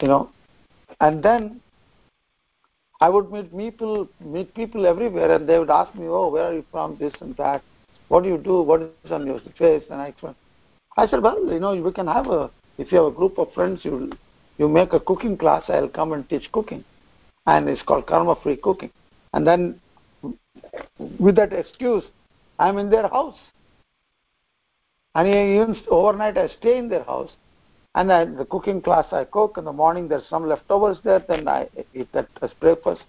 [0.00, 0.30] You know.
[1.00, 1.60] And then
[3.00, 6.54] I would meet people, meet people everywhere, and they would ask me, "Oh, where are
[6.54, 6.96] you from?
[6.98, 7.62] This and that."
[8.08, 8.60] What do you do?
[8.62, 9.84] What is on your face?
[9.90, 10.36] And I explained.
[10.98, 13.52] I said, well, you know, we can have a, if you have a group of
[13.54, 14.12] friends, you
[14.58, 16.84] you make a cooking class, I'll come and teach cooking.
[17.46, 18.90] And it's called karma-free cooking.
[19.32, 19.80] And then
[21.18, 22.04] with that excuse,
[22.58, 23.38] I'm in their house.
[25.14, 27.30] And even overnight I stay in their house.
[27.94, 29.56] And the cooking class I cook.
[29.58, 33.02] In the morning there's some leftovers there, then I eat that as breakfast.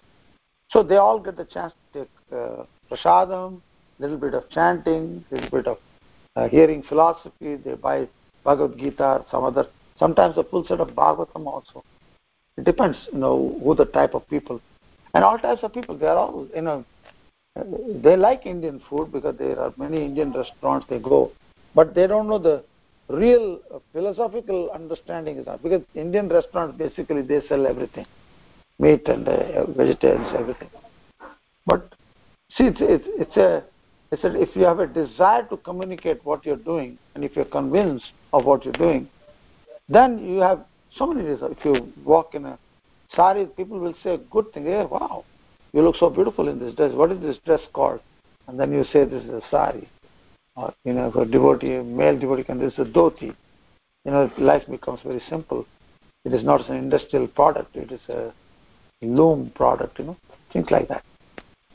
[0.70, 3.60] So they all get the chance to take uh, prasadam,
[3.98, 5.78] little bit of chanting, little bit of
[6.36, 7.56] uh, hearing philosophy.
[7.56, 8.08] They buy
[8.44, 9.66] Bhagavad Gita, or some other,
[9.98, 11.82] sometimes a full set of Bhagavatam also.
[12.56, 14.60] It depends, you know, who the type of people,
[15.14, 15.96] and all types of people.
[15.96, 16.84] They are all, you know,
[18.02, 21.32] they like Indian food because there are many Indian restaurants they go,
[21.74, 22.64] but they don't know the
[23.08, 23.60] real
[23.92, 28.06] philosophical understanding is not because Indian restaurants basically they sell everything,
[28.78, 30.70] meat and uh, vegetables, everything.
[31.66, 31.94] But
[32.50, 33.64] see, it's, it's, it's a
[34.14, 37.44] I said, if you have a desire to communicate what you're doing, and if you're
[37.46, 39.08] convinced of what you're doing,
[39.88, 40.64] then you have
[40.96, 41.56] so many reasons.
[41.58, 42.56] If you walk in a
[43.12, 44.66] sari, people will say a good thing.
[44.66, 45.24] Hey, wow,
[45.74, 46.92] you look so beautiful in this dress.
[46.94, 48.00] What is this dress called?
[48.46, 49.88] And then you say this is a sari.
[50.56, 53.34] Or, you know, if a devotee, male devotee can, this is a dhoti.
[54.04, 55.66] You know, life becomes very simple.
[56.24, 57.74] It is not an industrial product.
[57.74, 58.32] It is a
[59.02, 60.16] loom product, you know,
[60.52, 61.04] things like that.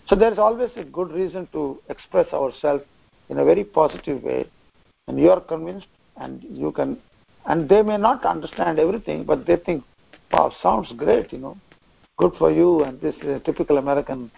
[0.07, 2.83] So there is always a good reason to express ourselves
[3.29, 4.49] in a very positive way,
[5.07, 6.97] and you are convinced, and you can,
[7.45, 9.83] and they may not understand everything, but they think,
[10.31, 11.57] "Wow, sounds great," you know,
[12.19, 14.29] good for you, and this is a typical American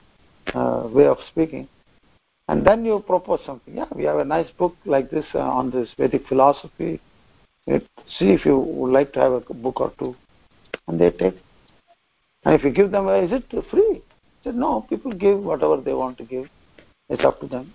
[0.54, 1.68] uh, way of speaking.
[2.48, 3.76] And then you propose something.
[3.76, 7.02] Yeah, we have a nice book like this uh, on this Vedic philosophy.
[7.68, 10.16] It, see if you would like to have a book or two,
[10.88, 11.36] and they take.
[12.44, 14.02] And if you give them, is it free?
[14.44, 16.46] said, no, people give whatever they want to give.
[17.10, 17.74] It's up to them.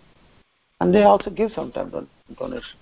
[0.80, 1.94] And they also give sometimes
[2.38, 2.76] donation.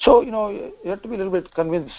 [0.00, 1.94] So, you know, you have to be a little bit convinced.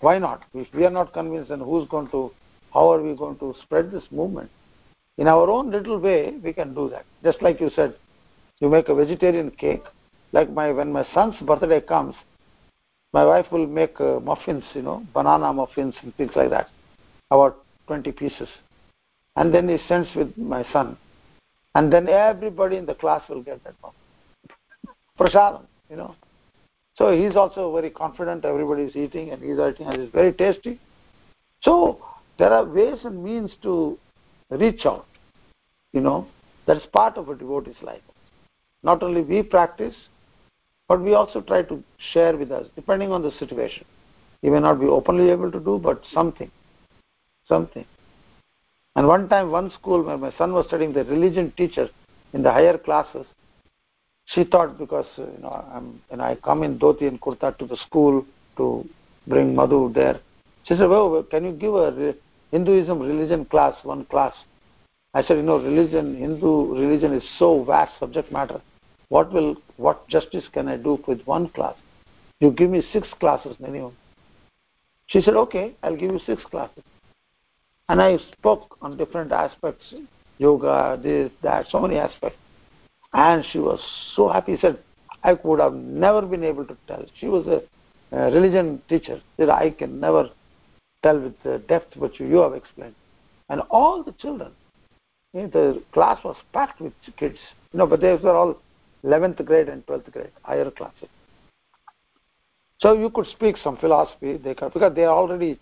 [0.00, 0.44] Why not?
[0.54, 2.32] If we are not convinced, then who's going to,
[2.72, 4.50] how are we going to spread this movement?
[5.18, 7.04] In our own little way, we can do that.
[7.22, 7.94] Just like you said,
[8.60, 9.84] you make a vegetarian cake.
[10.32, 12.14] Like my, when my son's birthday comes,
[13.12, 16.68] my wife will make uh, muffins, you know, banana muffins and things like that,
[17.30, 18.48] about 20 pieces
[19.36, 20.96] and then he sends with my son.
[21.74, 23.94] And then everybody in the class will get that book.
[25.18, 26.14] Prasadam, you know.
[26.96, 30.78] So he's also very confident, everybody is eating and he's eating and it's very tasty.
[31.62, 32.04] So
[32.40, 33.98] there are ways and means to
[34.48, 35.06] reach out,
[35.92, 36.26] you know.
[36.66, 38.00] That's part of a devotee's life.
[38.82, 39.94] Not only we practice,
[40.88, 43.84] but we also try to share with us, depending on the situation.
[44.40, 46.50] You may not be openly able to do, but something.
[47.46, 47.84] Something.
[48.96, 51.90] And one time, one school where my son was studying, the religion teacher
[52.32, 53.26] in the higher classes,
[54.26, 57.76] she thought because you know I'm and I come in dhoti and kurta to the
[57.76, 58.24] school
[58.56, 58.88] to
[59.26, 60.20] bring Madhu there.
[60.64, 62.14] She said, "Well, can you give a
[62.50, 64.34] Hinduism religion class, one class?"
[65.14, 68.60] I said, "You know, religion, Hindu religion is so vast subject matter.
[69.08, 71.74] What will, what justice can I do with one class?
[72.40, 73.96] You give me six classes minimum."
[75.06, 76.84] She said, "Okay, I'll give you six classes."
[77.88, 79.94] And I spoke on different aspects,
[80.38, 82.38] yoga, this, that, so many aspects.
[83.12, 83.80] And she was
[84.14, 84.54] so happy.
[84.54, 84.78] She said,
[85.24, 87.04] I would have never been able to tell.
[87.18, 87.60] She was a,
[88.16, 89.20] a religion teacher.
[89.36, 90.30] Said, I can never
[91.02, 92.94] tell with the depth which you have explained.
[93.48, 94.52] And all the children,
[95.32, 97.38] you know, the class was packed with kids.
[97.72, 98.58] You know, but they were all
[99.04, 101.08] 11th grade and 12th grade, higher classes.
[102.78, 105.58] So you could speak some philosophy, they could, because they are already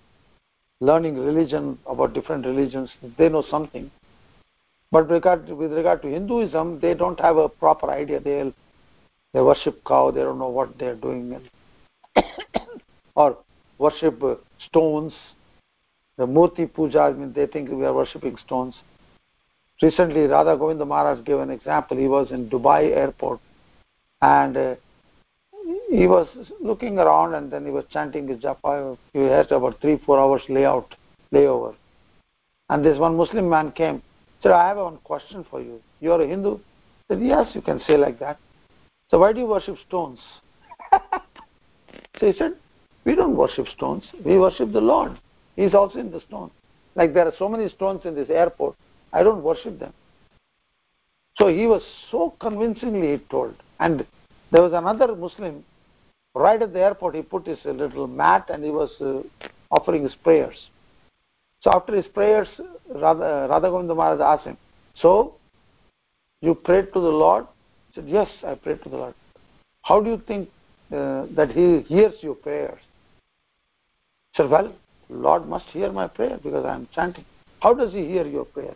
[0.81, 3.91] learning religion about different religions, they know something.
[4.91, 8.21] But regard, with regard to Hinduism, they don't have a proper idea.
[8.21, 8.53] They
[9.35, 10.11] they worship cow.
[10.11, 11.39] They don't know what they're doing,
[13.15, 13.37] or
[13.79, 14.23] worship
[14.69, 15.13] stones.
[16.17, 18.75] The Murti Puja, I mean, they think we are worshipping stones.
[19.81, 21.97] Recently, Radha Govinda Maharaj gave an example.
[21.97, 23.39] He was in Dubai airport,
[24.21, 24.75] and uh,
[25.89, 26.27] he was
[26.61, 28.99] looking around, and then he was chanting his japa.
[29.13, 30.97] He had about three, four hours layout,
[31.33, 31.77] layover.
[32.69, 34.03] And this one Muslim man came
[34.43, 35.81] Sir, I have one question for you.
[36.01, 36.59] You are a Hindu?
[37.09, 38.39] Said, yes, you can say like that.
[39.11, 40.21] So why do you worship stones?
[40.93, 42.53] so he said,
[43.09, 44.05] we don't worship stones.
[44.23, 45.19] We worship the Lord.
[45.57, 46.51] He is also in the stone.
[46.95, 48.77] Like there are so many stones in this airport.
[49.15, 49.95] I don't worship them.
[51.37, 53.55] So he was so convincingly told.
[53.81, 54.07] And
[54.53, 55.65] there was another Muslim
[56.35, 57.15] right at the airport.
[57.15, 59.23] He put his little mat and he was uh,
[59.71, 60.69] offering his prayers.
[61.63, 62.49] So after his prayers,
[62.95, 64.59] Radha, Radha Govinda Maharaj asked him,
[65.01, 65.37] So,
[66.43, 67.47] you prayed to the Lord?
[67.89, 69.15] He said, Yes, I prayed to the Lord.
[69.81, 70.51] How do you think
[70.93, 72.81] uh, that He hears your prayers?
[74.39, 74.73] Said, Well,
[75.11, 77.25] Lord must hear my prayer because I am chanting.
[77.61, 78.75] How does He hear your prayer?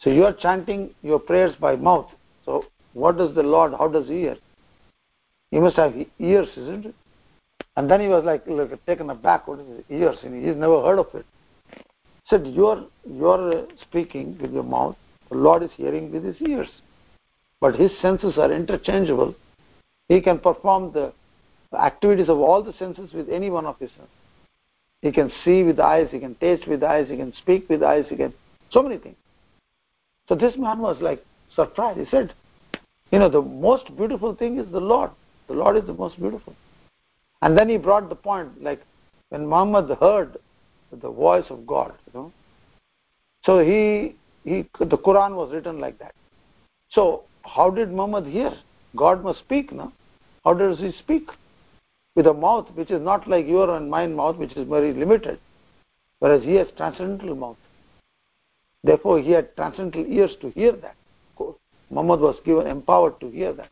[0.00, 2.08] So you are chanting your prayers by mouth.
[2.46, 4.36] So what does the Lord, how does He hear?
[5.50, 6.94] He must have ears, isn't it?
[7.76, 9.48] And then he was like, like taken aback.
[9.48, 9.84] What is?
[9.88, 10.16] Ears?
[10.22, 11.26] And he's never heard of it.
[11.74, 11.82] He
[12.28, 14.96] said, you're, you're uh, speaking with your mouth.
[15.30, 16.68] The Lord is hearing with his ears.
[17.60, 19.34] But his senses are interchangeable.
[20.08, 21.12] He can perform the
[21.76, 24.08] activities of all the senses with any one of his senses.
[25.02, 28.04] He can see with eyes, he can taste with eyes, he can speak with eyes,
[28.08, 28.34] he can
[28.70, 29.16] so many things.
[30.28, 31.98] So this man was like surprised.
[31.98, 32.34] He said,
[33.10, 35.10] You know, the most beautiful thing is the Lord.
[35.46, 36.54] The Lord is the most beautiful.
[37.40, 38.82] And then he brought the point, like
[39.30, 40.36] when Muhammad heard
[40.90, 42.32] the voice of God, you know.
[43.44, 46.14] So he, he, the Quran was written like that.
[46.90, 48.52] So how did Muhammad hear?
[48.96, 49.92] God must speak, no?
[50.44, 51.28] How does he speak?
[52.18, 55.38] With a mouth which is not like your and mine mouth, which is very limited,
[56.18, 57.56] whereas he has transcendental mouth.
[58.82, 60.96] Therefore, he had transcendental ears to hear that.
[61.90, 63.68] Muhammad was given empowered to hear that.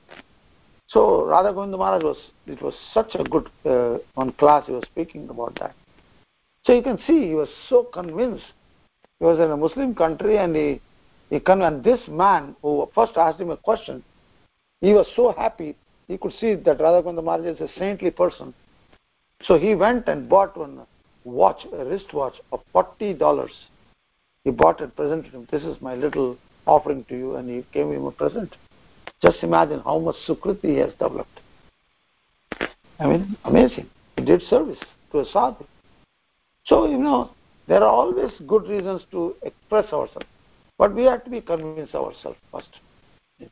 [0.86, 4.84] So Radha Govinda Maharaj was, it was such a good uh, one class he was
[4.92, 5.74] speaking about that.
[6.62, 8.44] So you can see he was so convinced.
[9.18, 10.80] He was in a Muslim country and he,
[11.30, 14.04] he and this man who first asked him a question,
[14.80, 15.74] he was so happy.
[16.08, 18.54] He could see that Radha Govinda Maharaj is a saintly person.
[19.42, 20.86] So he went and bought one
[21.24, 23.48] watch, a wristwatch of $40.
[24.44, 25.48] He bought it, presented him.
[25.50, 28.54] This is my little offering to you, and he gave him a present.
[29.22, 31.40] Just imagine how much Sukriti he has developed.
[32.98, 33.88] I mean, amazing.
[34.16, 34.78] He did service
[35.12, 35.64] to a sadhu.
[36.64, 37.30] So, you know,
[37.66, 40.26] there are always good reasons to express ourselves.
[40.78, 42.68] But we have to be convinced ourselves first.
[43.38, 43.48] You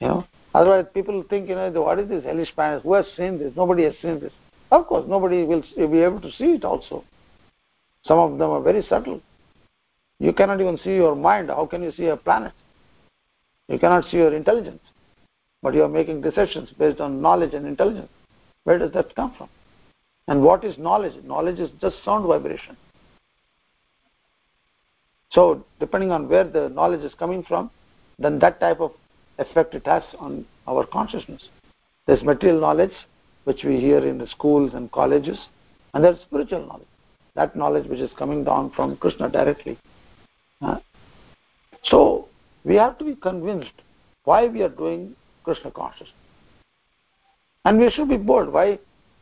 [0.00, 0.24] know,
[0.58, 2.82] otherwise people think, you know, what is this hellish planet?
[2.82, 3.52] Who has seen this?
[3.56, 4.32] Nobody has seen this.
[4.70, 7.04] Of course, nobody will be able to see it also.
[8.04, 9.20] Some of them are very subtle.
[10.18, 11.48] You cannot even see your mind.
[11.48, 12.52] How can you see a planet?
[13.68, 14.82] You cannot see your intelligence,
[15.62, 18.10] but you are making decisions based on knowledge and intelligence.
[18.64, 19.48] Where does that come from?
[20.26, 21.14] And what is knowledge?
[21.24, 22.76] Knowledge is just sound vibration.
[25.30, 27.70] So, depending on where the knowledge is coming from,
[28.18, 28.92] then that type of
[29.38, 31.48] effect it has on our consciousness.
[32.06, 32.92] There's material knowledge,
[33.44, 35.38] which we hear in the schools and colleges,
[35.94, 36.86] and there's spiritual knowledge.
[37.34, 39.78] That knowledge which is coming down from Krishna directly.
[40.60, 40.78] Uh,
[41.84, 42.28] so,
[42.64, 43.72] we have to be convinced
[44.24, 45.14] why we are doing
[45.44, 46.12] Krishna consciousness.
[47.64, 48.52] And we should be bold.
[48.52, 48.78] Why?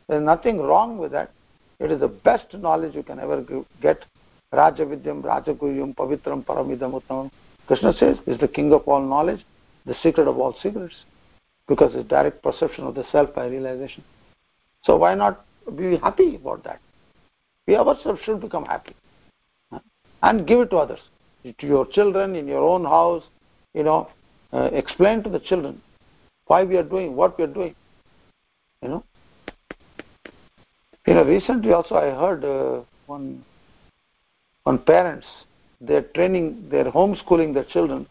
[0.07, 1.31] There's nothing wrong with that.
[1.79, 3.43] It is the best knowledge you can ever
[3.81, 4.03] get.
[4.51, 7.29] Raja Vidyam, Raja Guhyam, Pavitram, Paramidam, Uttamam.
[7.67, 9.45] Krishna says is the king of all knowledge,
[9.85, 10.95] the secret of all secrets,
[11.67, 14.03] because it's direct perception of the self by realization.
[14.83, 15.45] So why not
[15.75, 16.79] be happy about that?
[17.67, 18.95] We ourselves should become happy
[20.23, 20.99] and give it to others,
[21.43, 23.23] to your children, in your own house.
[23.73, 24.09] You know,
[24.53, 25.81] uh, explain to the children
[26.45, 27.75] why we are doing what we are doing.
[28.81, 29.03] You know,
[31.05, 31.23] you know.
[31.23, 33.43] Recently, also I heard uh, one
[34.63, 35.27] one parents
[35.79, 38.07] they're training, they're homeschooling their children,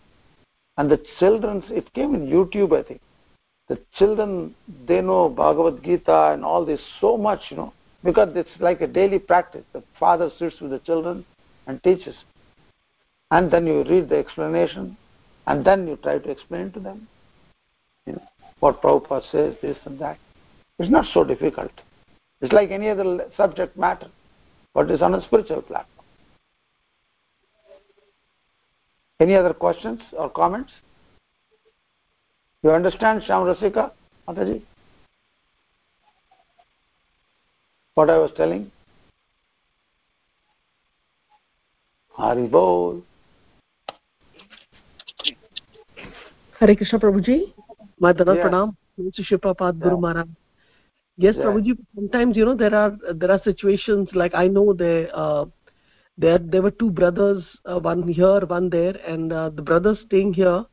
[0.77, 1.65] and the children.
[1.71, 3.01] It came in YouTube, I think.
[3.69, 4.55] The children
[4.87, 7.73] they know Bhagavad Gita and all this so much, you know,
[8.05, 9.65] because it's like a daily practice.
[9.73, 11.25] The father sits with the children
[11.67, 12.15] and teaches,
[13.33, 14.97] and then you read the explanation,
[15.49, 17.09] and then you try to explain to them,
[18.07, 18.23] you know,
[18.61, 20.19] what Prabhupada says, this and that.
[20.79, 21.73] It's not so difficult.
[22.41, 24.09] It's like any other subject matter,
[24.75, 26.05] but it's on a spiritual platform.
[29.19, 30.73] Any other questions or comments?
[32.67, 33.93] You understand, Sham Rasika,
[34.27, 34.61] Mataji?
[37.95, 38.73] What I was telling?
[42.11, 43.03] Hari Bol.
[46.59, 47.55] Hare Krishna Prabhuji.
[48.01, 48.49] My Danat Yeah.
[48.49, 48.75] Pranam.
[49.15, 50.01] Shri Prabhupada Guru.
[50.01, 50.29] Maharaj.
[51.17, 51.45] Yes, Yeah.
[51.45, 51.79] Prabhuji.
[51.95, 55.45] Sometimes you know there are there are situations like I know there uh,
[56.19, 60.35] there there were two brothers, uh, one here, one there, and uh, the brothers staying
[60.35, 60.65] here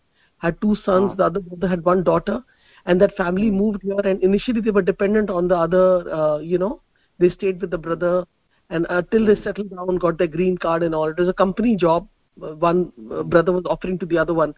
[0.44, 1.14] had two sons.
[1.14, 1.18] Ah.
[1.18, 2.44] The other brother had one daughter,
[2.86, 3.60] and that family Hmm.
[3.60, 4.02] moved here.
[4.04, 5.88] And initially they were dependent on the other.
[6.22, 6.82] Uh, you know,
[7.20, 8.26] they stayed with the brother,
[8.70, 9.44] and uh, till they Hmm.
[9.44, 11.10] settled down, got their green card and all.
[11.10, 12.08] It was a company job.
[12.42, 14.54] Uh, one uh, brother was offering to the other one.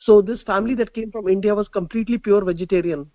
[0.00, 3.10] So this family that came from India was completely pure vegetarian.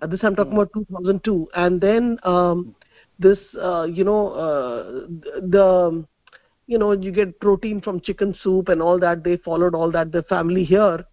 [0.00, 0.58] Uh, this I'm talking Hmm.
[0.58, 2.74] about 2002, and then um,
[3.18, 5.06] this, uh, you know, uh,
[5.40, 6.04] the,
[6.66, 9.22] you know, you get protein from chicken soup and all that.
[9.24, 10.12] They followed all that.
[10.12, 11.04] The family here,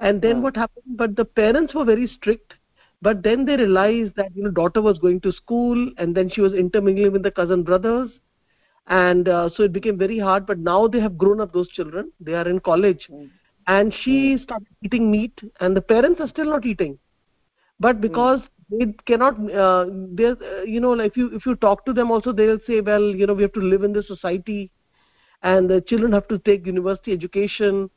[0.00, 0.42] and then Hmm.
[0.42, 0.96] what happened?
[0.96, 2.54] But the parents were very strict.
[3.02, 6.40] But then they realized that you know daughter was going to school, and then she
[6.40, 8.10] was intermingling with the cousin brothers,
[8.86, 10.46] and uh, so it became very hard.
[10.46, 11.52] But now they have grown up.
[11.52, 13.26] Those children, they are in college Hmm.
[13.66, 16.98] and she started eating meat and the parents are still not eating
[17.80, 18.40] but because
[18.70, 22.10] they cannot uh, they uh, you know like if you if you talk to them
[22.10, 24.70] also they'll say well you know we have to live in this society
[25.42, 27.90] and the children have to take university education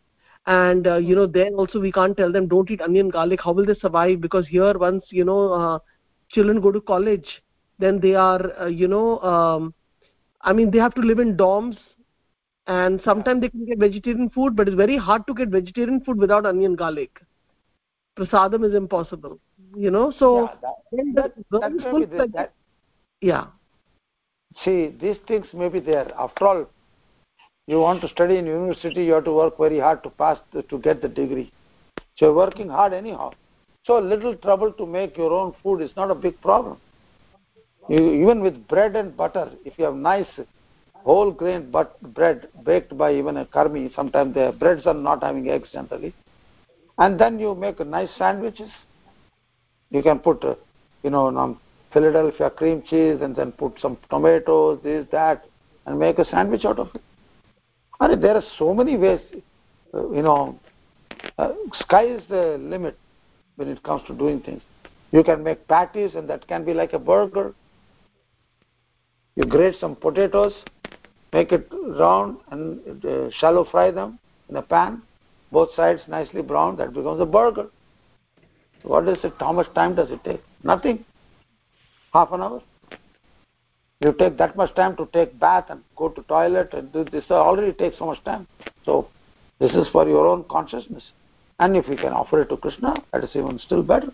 [0.47, 3.41] and uh, you know then also we can't tell them don't eat onion garlic.
[3.43, 4.21] How will they survive?
[4.21, 5.79] Because here once you know uh,
[6.29, 7.27] children go to college
[7.79, 9.73] then they are uh, you know um,
[10.41, 11.77] i mean they have to live in dorms.
[12.67, 16.17] And sometimes they can get vegetarian food but it's very hard to get vegetarian food
[16.17, 17.21] without onion garlic.
[18.19, 19.39] Prasadam is impossible
[19.75, 20.11] you know?
[20.19, 22.53] So Yeah, that- when the that- that is may be full the- that-
[23.21, 23.45] yeah.
[24.63, 26.11] See, these things may be there.
[26.17, 26.65] After all,
[27.68, 30.63] you want to study in university, you have to work very hard to pass the,
[30.63, 31.51] to get the degree.
[32.15, 33.34] So you're working hard anyhow.
[33.86, 36.78] So little trouble to make your own food is not a big problem.
[37.89, 40.28] You, even with bread and butter, if you have nice
[40.93, 45.49] whole grain but bread baked by even a karmi, sometimes the breads are not having
[45.49, 46.13] eggs generally,
[46.97, 48.70] and then you make nice sandwiches.
[49.89, 50.55] You can put, uh,
[51.03, 51.59] you know, um,
[51.93, 55.45] Philadelphia cream cheese and then put some tomatoes, this, that,
[55.86, 57.01] and make a sandwich out of it.
[57.99, 59.21] There are so many ways,
[59.93, 60.59] uh, you know,
[61.37, 62.97] uh, sky is the limit
[63.55, 64.61] when it comes to doing things.
[65.11, 67.55] You can make patties and that can be like a burger.
[69.35, 70.53] You grate some potatoes,
[71.33, 74.19] make it round and uh, shallow fry them
[74.49, 75.01] in a pan,
[75.51, 77.67] both sides nicely browned, that becomes a burger.
[78.83, 79.33] What is it?
[79.39, 80.41] How much time does it take?
[80.63, 81.03] Nothing.
[82.13, 82.61] Half an hour.
[83.99, 87.25] You take that much time to take bath and go to toilet and do this
[87.31, 88.47] already takes so much time.
[88.85, 89.09] So
[89.59, 91.03] this is for your own consciousness.
[91.59, 94.13] And if you can offer it to Krishna, that is even still better.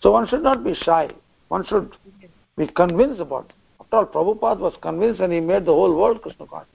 [0.00, 1.10] So one should not be shy.
[1.48, 1.96] One should
[2.56, 3.54] be convinced about it.
[3.80, 6.68] After all, Prabhupada was convinced and he made the whole world Krishna conscious.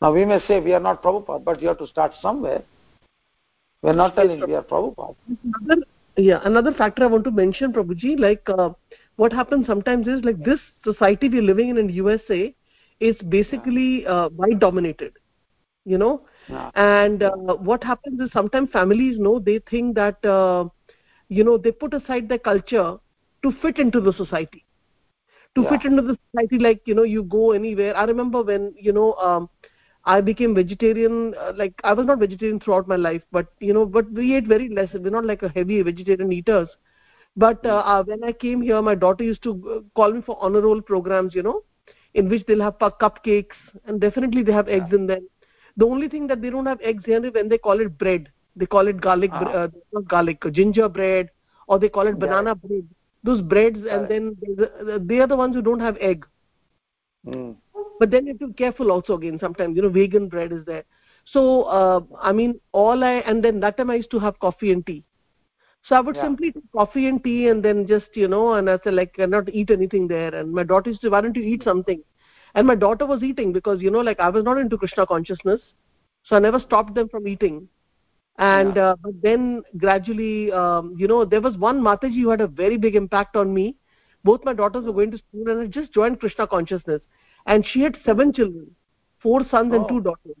[0.00, 2.62] Now we may say we are not Prabhupada, but you have to start somewhere.
[3.82, 5.16] We are not telling we are Prabhupada.
[5.62, 5.82] another
[6.16, 8.70] yeah another factor i want to mention prabhuji like uh,
[9.16, 12.54] what happens sometimes is like this society we're living in in usa
[13.00, 15.12] is basically uh, white dominated
[15.84, 16.12] you know
[16.48, 16.70] Yeah.
[16.74, 17.30] and uh,
[17.70, 20.64] what happens is sometimes families know they think that uh,
[21.28, 22.88] you know they put aside their culture
[23.42, 24.64] to fit into the society
[25.54, 25.70] to Yeah.
[25.70, 29.12] fit into the society like you know you go anywhere i remember when you know
[29.14, 29.48] um,
[30.04, 31.34] I became vegetarian.
[31.34, 34.46] Uh, like I was not vegetarian throughout my life, but you know, but we ate
[34.46, 34.88] very less.
[34.94, 36.68] We're not like a heavy vegetarian eaters.
[37.36, 40.36] But uh, uh, when I came here, my daughter used to uh, call me for
[40.40, 41.34] honor roll programs.
[41.34, 41.62] You know,
[42.14, 43.56] in which they'll have cupcakes
[43.86, 45.28] and definitely they have eggs in them.
[45.76, 48.30] The only thing that they don't have eggs here is when they call it bread.
[48.56, 49.44] They call it garlic, ah.
[49.44, 49.68] uh,
[50.08, 51.30] garlic, ginger bread,
[51.68, 52.68] or they call it banana yeah.
[52.68, 52.88] bread.
[53.22, 54.36] Those breads, and then
[55.06, 56.26] they are the ones who don't have egg.
[57.26, 57.56] Mm
[58.00, 60.64] but then you have to be careful also again sometimes you know vegan bread is
[60.64, 60.84] there
[61.26, 64.72] so uh, i mean all i and then that time i used to have coffee
[64.72, 65.04] and tea
[65.84, 66.22] so i would yeah.
[66.22, 69.22] simply take coffee and tea and then just you know and i said like I
[69.22, 70.34] cannot eat anything there.
[70.34, 72.02] And my daughter used to why don't you eat something?
[72.54, 75.60] And my daughter was eating because you know like i was not into krishna consciousness.
[76.24, 77.68] So i never stopped them from eating.
[78.38, 78.90] And yeah.
[78.90, 82.76] uh, but then gradually um, you know there was one mataji who had a very
[82.76, 83.76] big impact on me.
[84.22, 87.00] Both my daughters were going to school and i just joined krishna consciousness.
[87.46, 88.70] And she had seven children
[89.20, 89.76] four sons oh.
[89.76, 90.36] and two daughters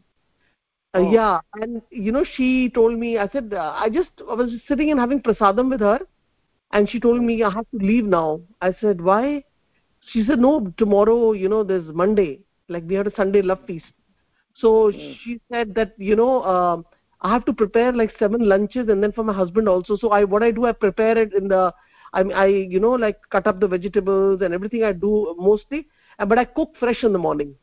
[0.94, 1.12] uh, oh.
[1.12, 4.90] yeah and you know she told me i said uh, i just i was sitting
[4.90, 6.00] and having prasadam with her
[6.72, 8.40] and she told me i have to leave now.
[8.60, 9.44] I said why?
[10.12, 13.92] She said no tomorrow you know there's monday like we had a sunday love feast.
[14.56, 15.16] So mm.
[15.22, 16.82] she said that you know uh,
[17.22, 19.96] i have to prepare like seven lunches and then for my husband also.
[19.96, 21.72] So i what i do i prepare it in the
[22.12, 25.86] i i you know like cut up the vegetables and everything i do mostly
[26.26, 27.54] but i cook fresh in the morning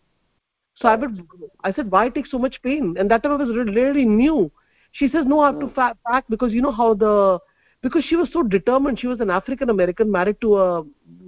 [0.79, 1.21] so i would
[1.63, 2.95] i said why take so much pain?
[2.97, 4.51] And that time i was really new.
[4.91, 5.91] She says no i have to hmm.
[6.07, 7.39] pack because you know how the
[7.81, 8.99] because she was so determined.
[8.99, 10.83] She was an african american married to a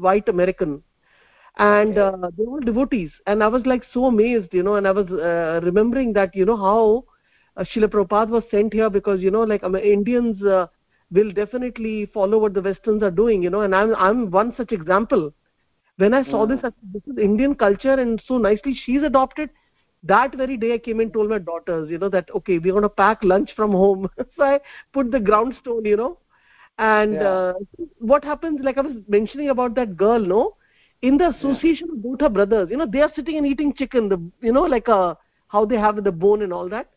[0.08, 0.84] white american.
[1.58, 3.12] And uh, they were devotees.
[3.26, 6.46] And i was like so amazed you know and i was uh, remembering that you
[6.46, 7.06] know how
[7.58, 10.68] uh, Srila Prabhupada was sent here because you know like um, Indians uh,
[11.12, 13.62] will definitely follow what the westerns are doing you know.
[13.62, 15.34] And i'm i'm one such example
[16.02, 19.50] when i saw this i- this is indian culture and so nicely she's adopted.
[20.12, 22.84] That very day i came and told my daughters you know that okay we're going
[22.88, 24.10] to pack lunch from home.
[24.36, 24.60] So i
[24.94, 26.18] put the ground stone you know
[26.78, 27.32] and yeah.
[27.32, 27.54] uh,
[28.00, 30.56] what happens like i was mentioning about that girl no?
[31.02, 31.94] In the association yeah.
[31.94, 34.64] of both her brothers you know they are sitting and eating chicken the you know
[34.76, 35.16] like a uh,
[35.48, 36.88] how they have the bone and all that.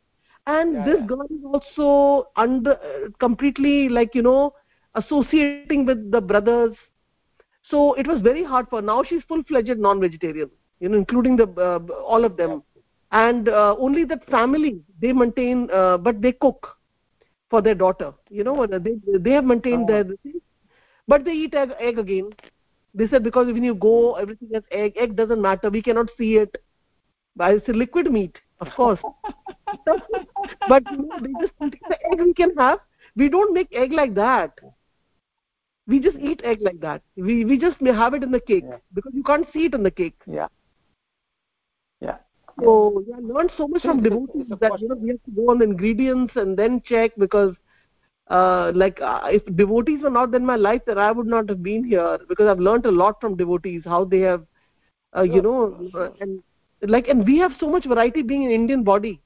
[0.47, 4.55] And yeah, this girl is also under uh, completely like you know
[4.95, 6.77] associating with the brothers
[7.71, 10.51] so it was very hard for now she's full fledged non vegetarian
[10.81, 12.63] you know including the uh, all of them.
[13.13, 16.77] And uh, only that family they maintain uh, but they cook
[17.51, 19.93] for their daughter you know they they have maintained oh.
[19.93, 20.35] their
[21.09, 22.31] but they eat egg, egg again.
[22.95, 26.37] They said because when you go everything has egg egg doesn't matter we cannot see
[26.37, 26.57] it.
[27.37, 29.01] But it's a liquid meat of course.
[30.69, 32.79] But you know, they just the egg we can have.
[33.17, 34.59] We don't make egg like that
[35.87, 37.03] we just eat egg like that.
[37.17, 38.77] We we just may have it in the cake yeah.
[38.95, 40.21] because you can't see it in the cake.
[40.27, 40.49] Yeah.
[42.01, 42.17] Yeah.
[42.61, 45.59] So yeah, learned so much from devotees that you know we have to go on
[45.59, 47.55] the ingredients and then check because
[48.31, 51.63] uh, like uh, if devotees were not in my life then i would not have
[51.63, 54.45] been here because i've learned a lot from devotees how they have
[55.17, 56.43] uh, you know uh, and
[56.83, 59.21] like and we have so much variety being an indian body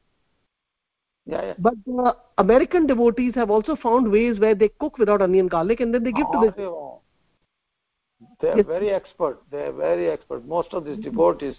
[1.26, 1.54] yeah, yeah.
[1.58, 5.92] But the American devotees have also found ways where they cook without onion garlic and
[5.92, 8.26] then they give oh, to the.
[8.40, 8.66] They are yes.
[8.66, 9.42] very expert.
[9.50, 10.46] They are very expert.
[10.46, 11.56] Most of these devotees.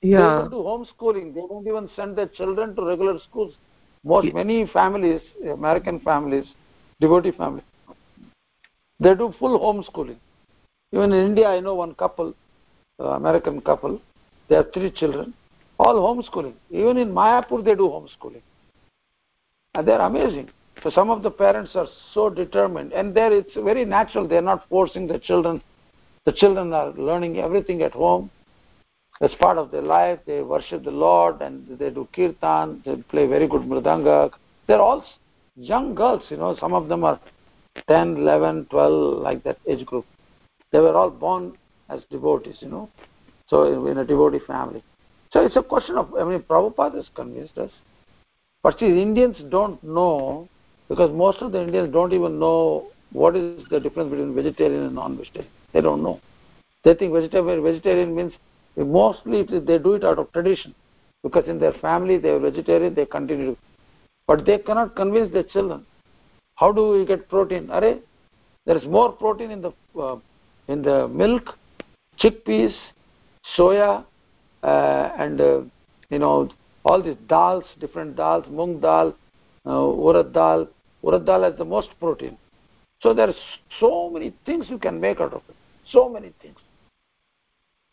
[0.00, 0.18] Yeah.
[0.18, 1.34] They don't do homeschooling.
[1.34, 3.54] They don't even send their children to regular schools.
[4.04, 4.34] Most yes.
[4.34, 6.46] many families, American families,
[7.00, 7.64] devotee families,
[8.98, 10.16] they do full homeschooling.
[10.92, 12.34] Even in India, I know one couple,
[12.98, 14.00] uh, American couple.
[14.48, 15.34] They have three children,
[15.78, 16.54] all homeschooling.
[16.70, 18.42] Even in Mayapur, they do homeschooling
[19.74, 20.50] and they're amazing.
[20.82, 22.92] So some of the parents are so determined.
[22.92, 24.26] And there it's very natural.
[24.26, 25.62] They're not forcing the children.
[26.24, 28.30] The children are learning everything at home.
[29.20, 32.82] As part of their life they worship the lord and they do kirtan.
[32.84, 34.30] They play very good mridanga.
[34.66, 35.04] They're all
[35.56, 36.56] young girls you know.
[36.58, 37.20] Some of them are
[37.88, 40.06] 10 11 12 like that age group.
[40.72, 41.58] They were all born
[41.90, 42.88] as devotees you know.
[43.48, 44.82] So in a devotee family.
[45.32, 47.70] So it's a question of i mean prabhupada has convinced us
[48.62, 50.48] but see, Indians don't know,
[50.88, 54.94] because most of the Indians don't even know what is the difference between vegetarian and
[54.94, 55.50] non-vegetarian.
[55.72, 56.20] They don't know.
[56.84, 58.32] They think vegetarian, vegetarian means
[58.76, 60.74] mostly they do it out of tradition,
[61.22, 63.54] because in their family they are vegetarian, they continue.
[63.54, 63.58] To
[64.26, 65.84] but they cannot convince their children.
[66.54, 67.70] How do we get protein?
[67.70, 70.16] Are there is more protein in the uh,
[70.68, 71.56] in the milk,
[72.18, 72.72] chickpeas,
[73.56, 74.04] soya,
[74.62, 75.60] uh, and uh,
[76.10, 76.48] you know
[76.84, 79.14] all these dals, different dals, mung dal,
[79.66, 80.68] uh, urad dal.
[81.04, 82.36] Urad dal has the most protein.
[83.00, 83.34] So there are
[83.78, 85.56] so many things you can make out of it.
[85.90, 86.58] So many things.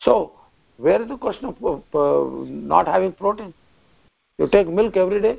[0.01, 0.33] So
[0.77, 3.53] where is the question of uh, not having protein?
[4.37, 5.37] you take milk every day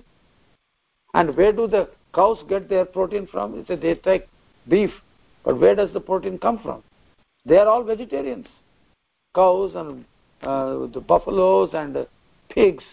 [1.15, 4.27] and where do the cows get their protein from it's a, they take
[4.69, 4.91] beef
[5.45, 6.83] but where does the protein come from
[7.45, 8.47] they are all vegetarians
[9.35, 10.05] cows and
[10.43, 12.05] uh, the buffaloes and uh,
[12.51, 12.85] pigs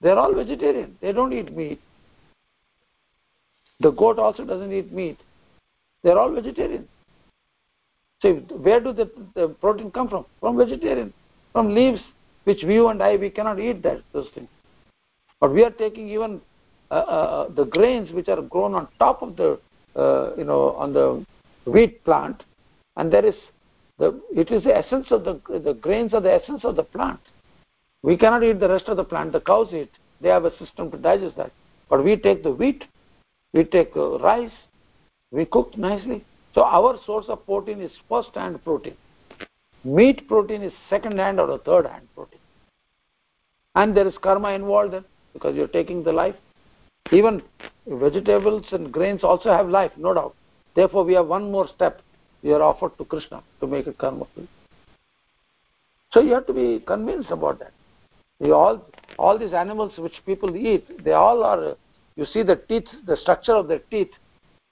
[0.00, 0.96] they are all vegetarian.
[1.00, 1.80] They don't eat meat.
[3.80, 5.18] The goat also doesn't eat meat.
[6.02, 6.88] They are all vegetarian.
[8.20, 10.26] So where do the, the protein come from?
[10.40, 11.12] From vegetarian.
[11.52, 12.00] From leaves
[12.44, 14.48] which you and i we cannot eat that those things.
[15.40, 16.40] But we are taking even
[16.90, 19.58] uh, uh, the grains which are grown on top of the
[19.96, 21.24] uh, you know on the
[21.66, 22.42] wheat plant
[22.96, 23.34] and there is
[23.98, 27.20] the it is the essence of the the grains are the essence of the plant
[28.04, 29.32] we cannot eat the rest of the plant.
[29.32, 29.90] The cows eat.
[30.20, 31.52] They have a system to digest that.
[31.88, 32.84] But we take the wheat
[33.54, 34.50] we take uh, rice
[35.30, 36.22] we cook nicely.
[36.54, 38.96] So our source of protein is first hand protein.
[39.84, 42.40] Meat protein is second hand or a third hand protein.
[43.74, 46.36] And there is karma involved then because you're taking the life.
[47.10, 47.42] Even
[47.86, 50.34] vegetables and grains also have life no doubt.
[50.76, 52.02] Therefore we have one more step.
[52.42, 54.26] We are offered to krishna to make it karma.
[54.34, 54.48] Free
[56.12, 57.72] so you have to be convinced about that
[58.40, 58.84] you all
[59.18, 61.76] all these animals which people eat they all are
[62.16, 64.10] you see the teeth the structure of their teeth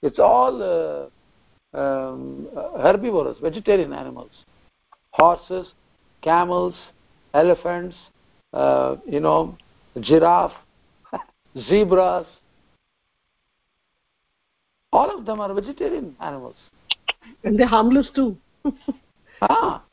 [0.01, 1.09] it's all uh,
[1.73, 2.47] um,
[2.77, 4.31] herbivorous vegetarian animals.
[5.13, 5.67] Horses
[6.21, 6.75] camels
[7.33, 7.95] elephants
[8.53, 9.57] uh, you know
[10.01, 10.53] giraffe
[11.69, 12.27] zebras.
[14.91, 16.55] All of them are vegetarian animals.
[17.43, 18.37] And they're harmless too.
[19.41, 19.83] Ah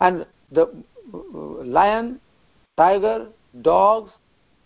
[0.00, 0.64] and the
[1.14, 1.18] uh,
[1.64, 2.20] lion
[2.78, 3.18] tiger
[3.70, 4.10] dogs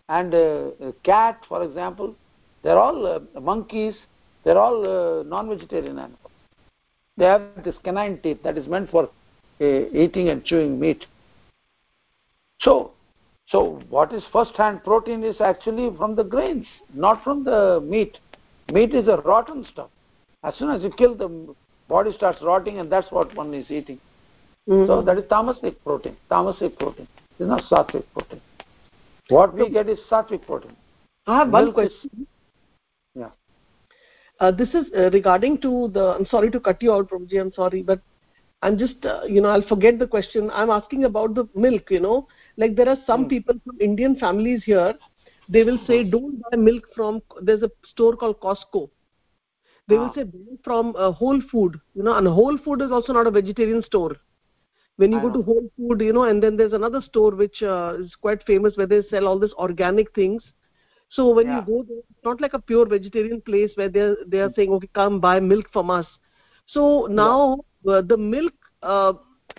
[0.09, 2.15] and uh, cat for example
[2.63, 3.97] they're all uh, monkeys
[4.45, 6.19] they're all uh, non vegetarian animals.
[7.17, 9.05] They have this canine teeth that is meant for
[9.61, 11.07] uh, eating and chewing meat.
[12.61, 12.93] So
[13.49, 18.19] so what is first hand protein is actually from the grains not from the meat.
[18.73, 19.91] Meat is a rotten stuff.
[20.43, 21.55] As soon as you kill the
[21.89, 24.01] body starts rotting and that's what one is eating.
[24.69, 24.87] Mm -hmm.
[24.87, 27.09] so that is tamasic protein tamasic protein
[27.43, 28.41] it's not sattvic protein
[29.29, 29.55] what?
[29.55, 30.77] We get is sattvic protein
[31.27, 32.27] i have one question.
[33.15, 33.31] Yeah.
[34.41, 37.53] Uh, this is uh, regarding to the i'm sorry to cut you out prabhuji i'm
[37.59, 38.01] sorry but
[38.63, 40.51] i'm just uh, you know i'll forget the question.
[40.53, 42.27] I'm asking about the milk you know.
[42.57, 43.31] Like there are some mm.
[43.31, 44.95] people from indian families here
[45.49, 48.89] they will say don't buy milk from there's a store called costco.
[49.89, 50.13] They will ah.
[50.15, 51.81] say buy from uh, whole food.
[51.95, 54.17] You know and whole food is also not a vegetarian store
[54.97, 55.35] when you I go know.
[55.35, 58.77] to whole food you know and then there's another store which uh, is quite famous
[58.77, 60.43] where they sell all these organic things
[61.09, 61.61] so when yeah.
[61.61, 64.71] you go there it's not like a pure vegetarian place where they they are saying
[64.71, 66.07] okay come buy milk from us
[66.67, 67.95] so now yeah.
[67.95, 69.13] uh, the milk uh,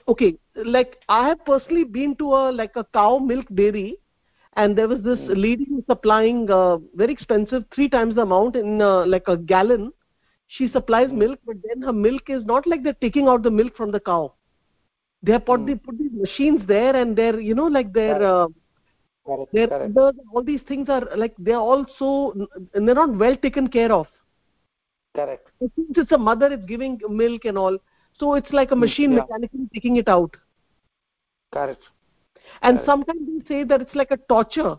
[0.07, 3.97] okay like i have personally been to a like a cow milk dairy
[4.55, 5.41] and there was this mm.
[5.41, 9.91] lady supplying uh, very expensive three times the amount in uh, like a gallon
[10.47, 11.17] she supplies mm.
[11.25, 13.99] milk but then her milk is not like they're taking out the milk from the
[13.99, 14.34] cow
[15.24, 15.67] they have put, mm.
[15.67, 18.47] the, put these machines there and they're you know like they're uh,
[19.26, 19.97] correct, their correct.
[20.34, 22.34] all these things are like they're also
[22.74, 24.07] they're not well taken care of
[25.15, 27.78] correct since it's a mother it's giving milk and all
[28.19, 29.19] so it's like a machine yeah.
[29.19, 30.36] mechanically taking it out
[31.53, 31.82] correct
[32.61, 32.86] and correct.
[32.86, 34.76] sometimes they say that it's like a torture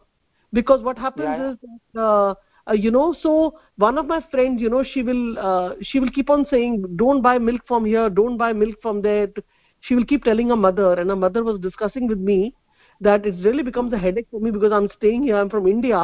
[0.53, 1.57] because what happens yeah, is
[1.95, 2.35] that uh,
[2.69, 6.11] uh, you know so one of my friends you know she will uh, she will
[6.11, 9.29] keep on saying don't buy milk from here don't buy milk from there
[9.87, 12.55] she will keep telling her mother and her mother was discussing with me
[13.01, 16.03] that it really becomes a headache for me because i'm staying here i'm from india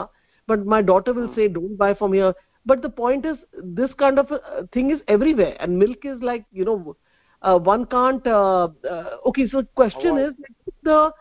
[0.50, 2.34] but my daughter will say don't buy from here.
[2.66, 3.36] But the point is
[3.80, 4.32] this kind of
[4.72, 6.96] thing is everywhere and milk is like you know
[7.42, 10.34] uh, one can't uh, uh, okay so question is
[10.66, 11.12] if the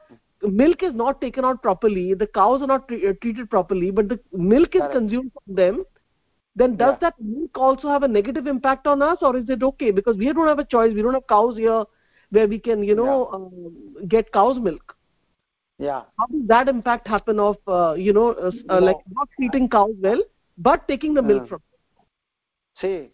[0.64, 4.20] milk is not taken out properly the cows are not uh, treated properly but the
[4.34, 5.80] milk is consumed from them
[6.56, 7.04] then does yeah.
[7.08, 9.92] that milk also have a negative impact on us or is it okay?
[9.92, 11.84] Because we don't have a choice we don't have cows here
[12.32, 13.36] where we can you know yeah.
[13.36, 14.96] Um, get cow's milk
[15.78, 18.86] yeah how does that impact happen of uh, you know uh, uh, no.
[18.86, 20.24] like not treating cows well
[20.58, 22.06] but taking the milk from them
[22.82, 23.10] see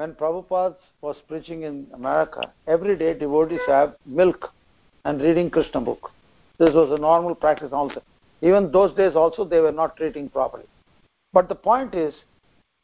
[0.00, 4.50] when Prabhupada was preaching in America, every day devotees have milk
[5.04, 6.10] and reading Krishna book.
[6.58, 8.02] This was a normal practice also.
[8.40, 10.64] Even those days also they were not treating properly.
[11.34, 12.14] But the point is,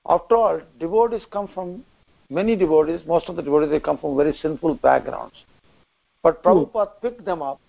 [0.07, 1.87] after all, devotees come from
[2.29, 5.37] many devotees, most of the devotees they come from very sinful backgrounds.
[6.27, 6.49] But hmm.
[6.49, 7.07] Prabhupada hmm.
[7.07, 7.61] picked them up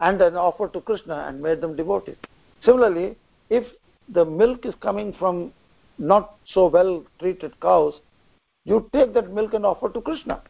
[0.00, 2.16] and then offered to Krishna and made them devotees.
[2.64, 3.16] Similarly,
[3.50, 3.64] if
[4.08, 5.52] the milk is coming from
[5.98, 7.94] not so well treated cows,
[8.64, 10.40] you take that milk and offer to Krishna.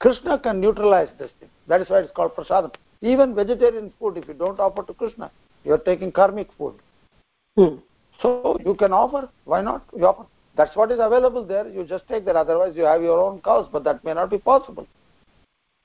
[0.00, 1.48] Krishna can neutralize this thing.
[1.68, 2.74] That is why it's called prasadam.
[3.00, 5.30] Even vegetarian food, if you don't offer to Krishna,
[5.64, 6.74] you are taking karmic food.
[7.56, 7.76] Hmm.
[8.20, 9.30] So you can offer.
[9.44, 9.84] Why not?
[9.96, 10.26] You offer.
[10.56, 11.66] That's what is available there.
[11.66, 12.36] You just take that.
[12.36, 14.86] Otherwise, you have your own cows, but that may not be possible.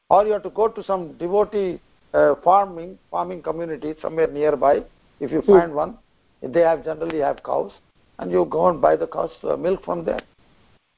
[0.09, 1.79] Or you have to go to some devotee
[2.13, 4.83] uh, farming farming community somewhere nearby.
[5.19, 5.97] If you find one,
[6.41, 7.71] they have generally have cows,
[8.17, 10.21] and you go and buy the cows uh, milk from there.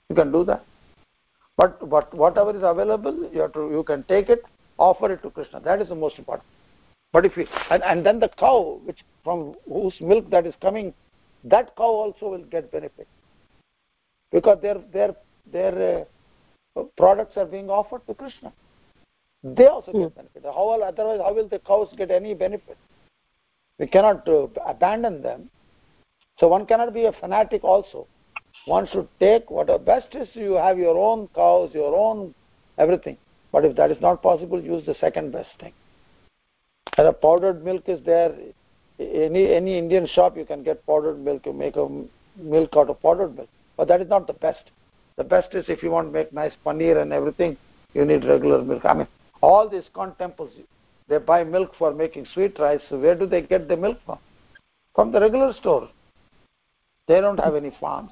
[0.10, 0.64] You can do that.
[1.58, 4.44] But but whatever is available, you have to you can take it,
[4.78, 5.60] offer it to Krishna.
[5.60, 6.48] That is the most important.
[7.12, 10.94] But if you and, and then the cow, which from whose milk that is coming,
[11.44, 13.08] that cow also will get benefit
[14.32, 15.16] because their their
[15.52, 16.06] their
[16.78, 18.54] uh, products are being offered to Krishna.
[19.44, 20.44] They also get benefit.
[20.44, 22.78] How will, otherwise how will the cows get any benefit?
[23.80, 25.50] We cannot uh, abandon them.
[26.40, 28.08] So one cannot be a fanatic also.
[28.66, 32.36] One should take whatever best is you have your own cows, your own
[32.78, 33.18] everything.
[33.52, 35.74] But if that is not possible, use the second best thing.
[36.98, 38.36] And a powdered milk is there.
[39.00, 41.46] Any any Indian shop you can get powdered milk.
[41.46, 41.88] You make a
[42.38, 43.50] milk out of powdered milk.
[43.78, 44.70] But that is not the best.
[45.18, 47.58] The best is if you want to make nice paneer and everything,
[47.94, 48.86] you need regular milk.
[48.86, 49.08] I mean,
[49.42, 50.52] all these con temples,
[51.08, 52.82] they buy milk for making sweet rice.
[52.90, 54.20] So where do they get the milk from?
[54.96, 55.90] From the regular store.
[57.08, 58.12] They don't have any farms.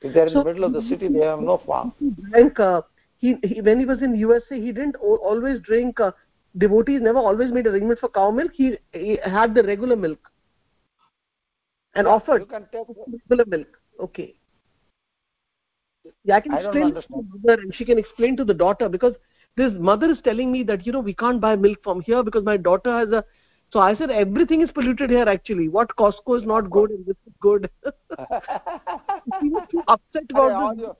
[0.00, 1.92] If they're in the middle of the city, they have no farm.
[2.30, 2.82] Drank, uh,
[3.18, 6.00] he, he, when he was in USA, he didn't always drink.
[6.00, 6.12] Uh,
[6.58, 8.52] devotees never always made arrangement for cow milk.
[8.54, 10.18] He, he had the regular milk
[11.94, 12.86] and Yeah, offered You can take.
[13.28, 13.68] regular milk.
[14.00, 14.34] Okay.
[16.24, 18.88] Yeah, I can I explain to the mother and she can explain to the daughter
[18.88, 19.14] because
[19.56, 22.44] this mother is telling me that you know we can't buy milk from here because
[22.44, 23.24] my daughter has a
[23.72, 27.16] so i said everything is polluted here actually what costco is not good and this
[27.26, 27.70] is good
[29.40, 30.96] she was too upset all, about this your,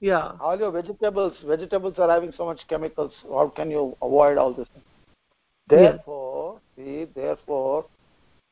[0.00, 3.12] yeah all your vegetables, vegetables are having so much chemicals.
[3.22, 4.68] How can you avoid all this?
[5.70, 5.78] Yeah.
[5.78, 7.86] Therefore, see, therefore,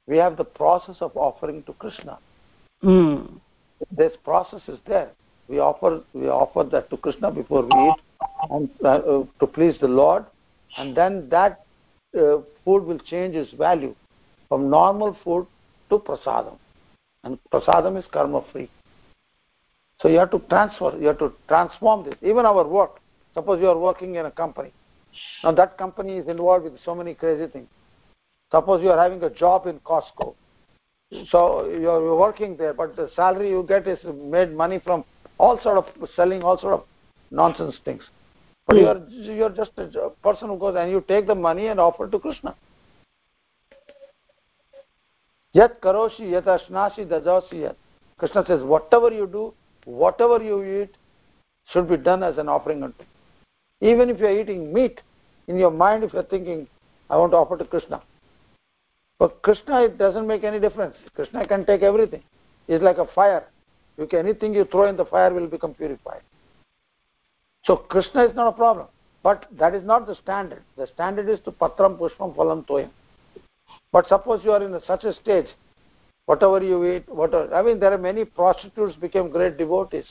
[0.06, 2.18] we have the process of offering to Krishna.
[2.82, 3.38] Hmm.
[3.96, 5.10] This process is there.
[5.50, 7.96] We offer, we offer that to Krishna before we eat,
[8.50, 10.24] and uh, uh, to please the Lord,
[10.78, 11.64] and then that
[12.16, 13.96] uh, food will change its value
[14.48, 15.48] from normal food
[15.88, 16.56] to prasadam,
[17.24, 18.70] and prasadam is karma free.
[20.00, 22.14] So you have to transfer, you have to transform this.
[22.22, 23.00] Even our work.
[23.34, 24.72] Suppose you are working in a company.
[25.42, 27.68] Now that company is involved with so many crazy things.
[28.52, 30.34] Suppose you are having a job in Costco.
[31.28, 35.04] So you are working there, but the salary you get is made money from
[35.40, 36.82] all sort of selling all sort of
[37.30, 38.02] nonsense things.
[38.66, 38.88] But you hmm.
[38.88, 42.08] are you are just a person who goes and you take the money and offer
[42.08, 42.54] to Krishna.
[45.52, 47.76] Yat karoshi yat ashnashi dajasi yat.
[48.18, 50.94] Krishna says, whatever you do, whatever you eat,
[51.72, 53.04] should be done as an offering unto.
[53.80, 55.00] Even if you are eating meat,
[55.48, 56.66] in your mind, if you are thinking,
[57.08, 58.02] I want to offer to Krishna.
[59.18, 60.96] But Krishna, it doesn't make any difference.
[61.14, 62.22] Krishna can take everything.
[62.68, 63.44] It's like a fire.
[64.00, 66.22] You can, anything you throw in the fire will become purified.
[67.64, 68.86] So Krishna is not a problem.
[69.22, 70.62] But that is not the standard.
[70.78, 72.88] The standard is to patram pushpam phalam toyam.
[73.92, 75.48] But suppose you are in a, such a stage,
[76.24, 77.54] whatever you eat, whatever.
[77.54, 80.06] I mean, there are many prostitutes became great devotees.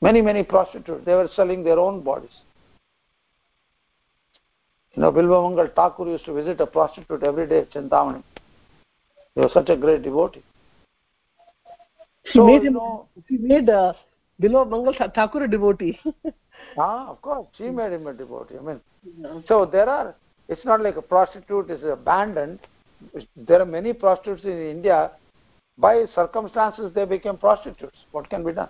[0.00, 1.04] Many, many prostitutes.
[1.04, 2.36] They were selling their own bodies.
[4.94, 8.22] You know, Bilva Mangal Thakur used to visit a prostitute every day, Chintamani.
[9.34, 10.44] He was such a great devotee.
[12.24, 13.92] She So, made him know- she made uh,
[14.40, 15.98] Bilva Mangal Thakur a devotee
[16.78, 18.56] Ah, of course, she made him a devotee.
[18.58, 18.80] I mean,
[19.46, 20.14] so there are.
[20.48, 22.60] It's not like a prostitute is abandoned.
[23.36, 25.10] There are many prostitutes in India.
[25.76, 27.96] By circumstances, they became prostitutes.
[28.12, 28.68] What can be done?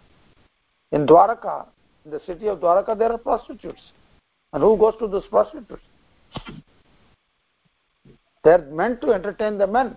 [0.90, 1.66] In Dwaraka,
[2.04, 3.80] in the city of Dwaraka, there are prostitutes.
[4.52, 5.82] And who goes to those prostitutes?
[8.44, 9.96] They're meant to entertain the men.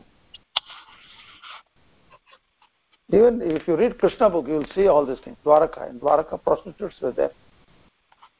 [3.12, 5.38] Even if you read Krishna book, you will see all these things.
[5.45, 5.89] Dwaraka.
[5.89, 7.32] and Dwaraka, prostitutes were there.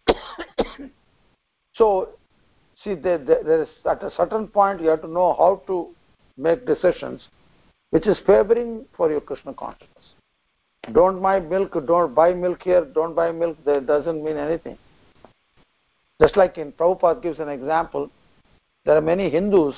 [1.76, 2.10] so,
[2.84, 5.90] see, there, there, there is at a certain point you have to know how to
[6.38, 7.22] make decisions
[7.92, 10.16] which is favoring for your Krishna consciousness.
[10.92, 14.78] Don't buy milk, don't buy milk here, don't buy milk, that doesn't mean anything.
[16.22, 18.10] Just like in Prabhupada gives an example,
[18.84, 19.76] there are many Hindus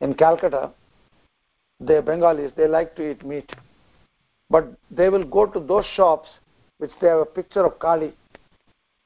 [0.00, 0.70] in Calcutta,
[1.80, 3.50] they're Bengalis, they like to eat meat.
[4.52, 6.28] But they will go to those shops
[6.76, 8.12] which they have a picture of Kali.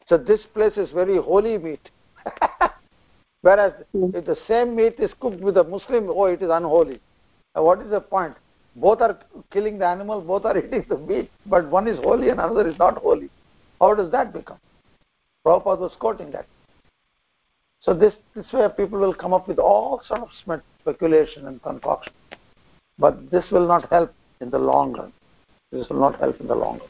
[0.08, 1.88] So this place is very holy meat.
[3.42, 4.10] Whereas hmm.
[4.12, 7.00] if the same meat is cooked with a Muslim, oh, it is unholy.
[7.54, 8.34] Now, what is the point?
[8.74, 9.16] Both are
[9.52, 12.76] killing the animal, both are eating the meat, but one is holy and another is
[12.80, 13.30] not holy.
[13.80, 14.58] How does that become?
[15.46, 16.46] Prabhupada was quoting that.
[17.82, 21.62] So this, this way people will come up with all sort of spe- speculation and
[21.62, 22.12] concoction.
[22.98, 25.12] but this will not help in the long run
[25.72, 26.88] this will not help in the long run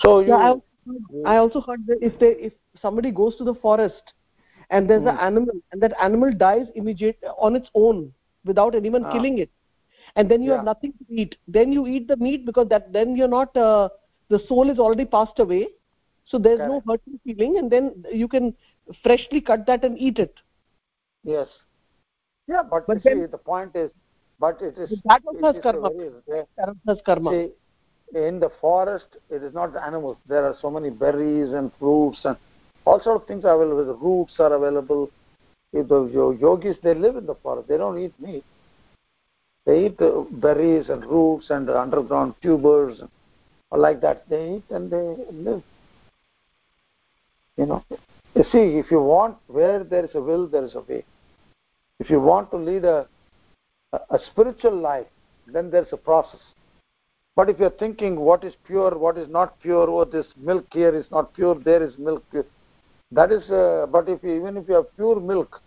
[0.00, 3.54] so you, yeah, I, I also heard that if they if somebody goes to the
[3.54, 4.12] forest
[4.70, 5.26] and there's an Hmm.
[5.28, 8.12] animal and that animal dies immediate on its own
[8.44, 9.12] without anyone Ah.
[9.12, 9.50] killing it
[10.16, 13.16] and then you have nothing to eat then you eat the meat because that then
[13.16, 13.88] you're not uh,
[14.28, 15.66] the soul is already passed away
[16.24, 16.88] so there's no Correct.
[16.88, 18.54] hurting feeling and then you can
[19.02, 20.34] freshly cut that and eat it
[21.24, 21.48] yes
[22.46, 23.90] yeah but, But see then- the point is
[24.40, 25.90] but it is that also has karma.
[25.90, 27.52] very Karma karma See,
[28.12, 30.16] in the forest, it is not the animals.
[30.28, 32.36] There are so many berries and fruits and
[32.84, 33.84] all sort of things are available.
[33.86, 35.10] The roots are available.
[35.72, 37.68] If the yogis, they live in the forest.
[37.68, 38.44] They don't eat meat.
[39.66, 43.00] They eat the berries and roots and underground tubers
[43.70, 44.28] like that.
[44.28, 45.62] They eat and they live.
[47.56, 47.84] You know.
[48.34, 51.04] You see, if you want, where there is a will, there is a way.
[52.00, 53.06] If you want to lead a,
[53.92, 55.06] a, a spiritual life,
[55.46, 56.40] then there's a process.
[57.36, 60.94] But if you're thinking what is pure, what is not pure, oh, this milk here
[60.94, 62.22] is not pure, there is milk
[63.10, 63.48] that is.
[63.50, 65.60] Uh, but if you, even if you have pure milk,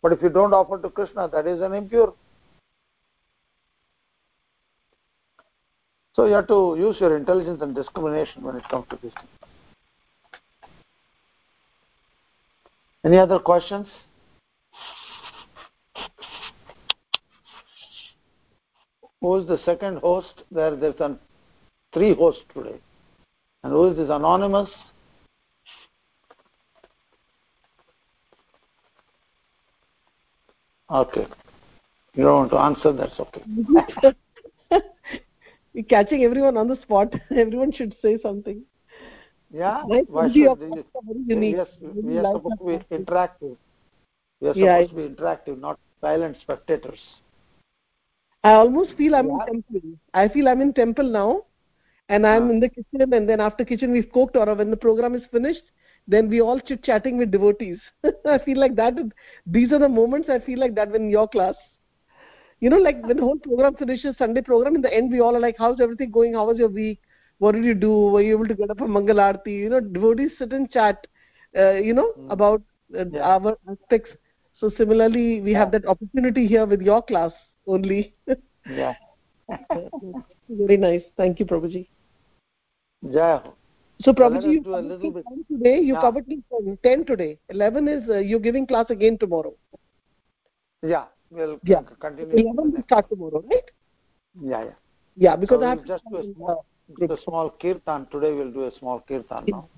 [0.00, 2.14] but if you don't offer to Krishna, that is an impure.
[6.14, 9.12] So you have to use your intelligence and discrimination when it comes to this.
[13.04, 13.88] Any other questions?
[19.22, 20.42] Who is the second host?
[20.50, 21.18] There, there's an,
[21.94, 22.78] three hosts today.
[23.62, 24.68] And who is this anonymous?
[30.90, 31.26] Okay.
[32.14, 33.44] You don't want to answer, that's okay.
[35.72, 38.62] You're catching everyone on the spot everyone should say something
[39.52, 39.84] Yeah?
[39.84, 40.84] Why should thoughts you?
[41.26, 41.56] unique.
[41.56, 41.68] Yes,
[42.02, 43.56] we are supposed to be interactive.
[44.40, 46.98] We are Yeah, supposed to be interactive, not silent spectators.
[48.44, 49.32] I almost feel I'm Yeah.
[49.32, 49.98] in temple.
[50.14, 51.44] I feel I'm in temple now,
[52.08, 53.12] and I'm in the kitchen.
[53.12, 55.62] And then after kitchen, we've cooked, or when the program is finished,
[56.06, 57.80] then we all chit chatting with devotees.
[58.26, 58.94] I feel like that.
[59.46, 61.56] These are the moments I feel like that when your class.
[62.60, 65.34] You know, like when the whole program finishes, Sunday program, in the end, we all
[65.36, 66.34] are like, "How's everything going?
[66.34, 67.00] How was your week?
[67.38, 67.92] What did you do?
[68.14, 71.06] Were you able to get up for Mangal Aarti?" You know, devotees sit and chat.
[71.56, 72.30] Uh, you know Mm.
[72.36, 72.62] about
[72.98, 73.26] uh, Yeah.
[73.34, 74.10] our aspects.
[74.60, 77.32] So similarly, we have that opportunity here with your class
[77.66, 78.14] only.
[78.68, 78.94] Yeah.
[80.48, 81.02] Very nice.
[81.16, 81.88] Thank you, Prabhuji.
[83.04, 83.54] Ho.
[84.00, 85.78] So, Prabhuji, you do a covered little bit- 10 today.
[85.80, 86.00] You Yeah.
[86.00, 87.38] covered till 10 today.
[87.48, 89.54] 11 is uh, you're giving class again tomorrow.
[90.82, 91.82] Yeah, we'll Yeah.
[92.00, 92.34] continue.
[92.36, 93.70] 11 will start tomorrow, right?
[94.40, 94.74] Yeah, yeah.
[95.16, 96.64] Yeah, because So I have just do a uh, small,
[97.10, 98.06] a small kirtan.
[98.10, 99.68] Today we'll do a small kirtan now.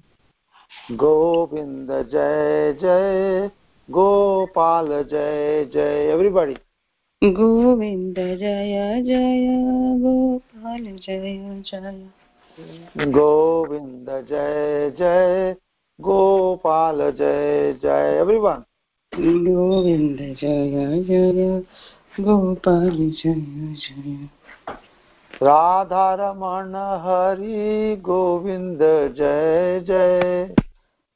[0.97, 3.51] Govinda Jai Jai,
[3.91, 6.11] Gopal Jai Jai.
[6.16, 6.57] Everybody.
[7.24, 9.44] Govind जय जय
[9.98, 12.08] गोपाल जय जय।
[13.06, 15.56] गोविंद जय जय
[16.00, 18.64] गोपाल जय जय। Everyone
[19.44, 21.60] Govind जय जय
[22.20, 23.34] गोपाल जय
[23.74, 24.28] जय।
[25.42, 28.78] राधा राधारमण हरि गोविंद
[29.18, 30.54] जय जय।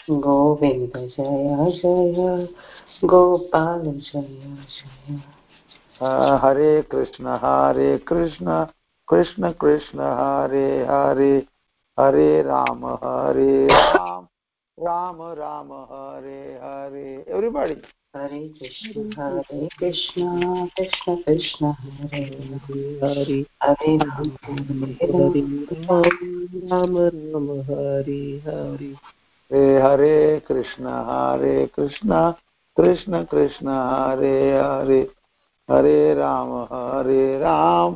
[0.09, 2.47] गोविंद जय जय।
[3.05, 5.19] गोपाल जय जय।
[6.01, 8.65] हाँ, हरे कृष्ण हरे कृष्ण।
[9.11, 11.43] कृष्ण कृष्ण हरे हरे
[11.99, 14.27] हरे राम हरे राम
[14.79, 17.73] राम राम हरे हरे। एवरीबॉडी
[18.15, 20.21] हरे कृष्ण हरे कृष्ण
[20.65, 22.19] कृष्ण कृष्ण हरे
[23.03, 24.31] हरे। हरे राम
[26.71, 32.31] राम राम हरे। हरे हरे कृष्ण हरे कृष्ण
[32.77, 35.01] कृष्ण कृष्ण हरे हरे।
[35.71, 37.95] हरे राम हरे राम।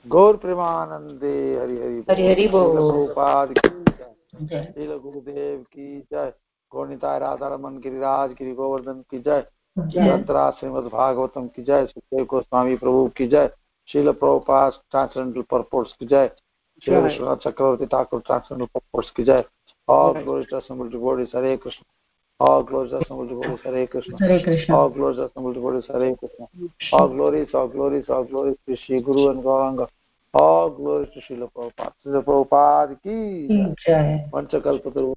[0.08, 3.14] गौर प्रेमानंदे हरि हरि हरि हरि बोल।
[3.48, 3.84] की
[4.46, 6.32] जय। जय गुरुदेव की जय।
[6.74, 9.42] गोणिताय राधारमन गिरिराज गिरि गोवर्धन की जय।
[9.76, 13.50] जयंत्रा श्रीमद भागवतम की जय। सुखदेव गोस्वामी प्रभु की जय।
[13.88, 16.30] शील प्रभुपास की जय।
[16.82, 16.94] श्री
[17.42, 19.44] चक्रवर्ती ठाकुर ट्रांसजेंडल परपोर्ट्स की जय।
[19.88, 21.82] All glory to assemble to Krishna
[22.40, 27.08] all glory to assemble to Hare Krishna all glory to assemble to Hare Krishna all
[27.12, 29.80] glory all glory all glory to Shri Guru and Gauranga
[30.34, 35.12] all glory to Shri Prabhupada Shri Prabhupada की पंचकल्प पंचकल्पतरु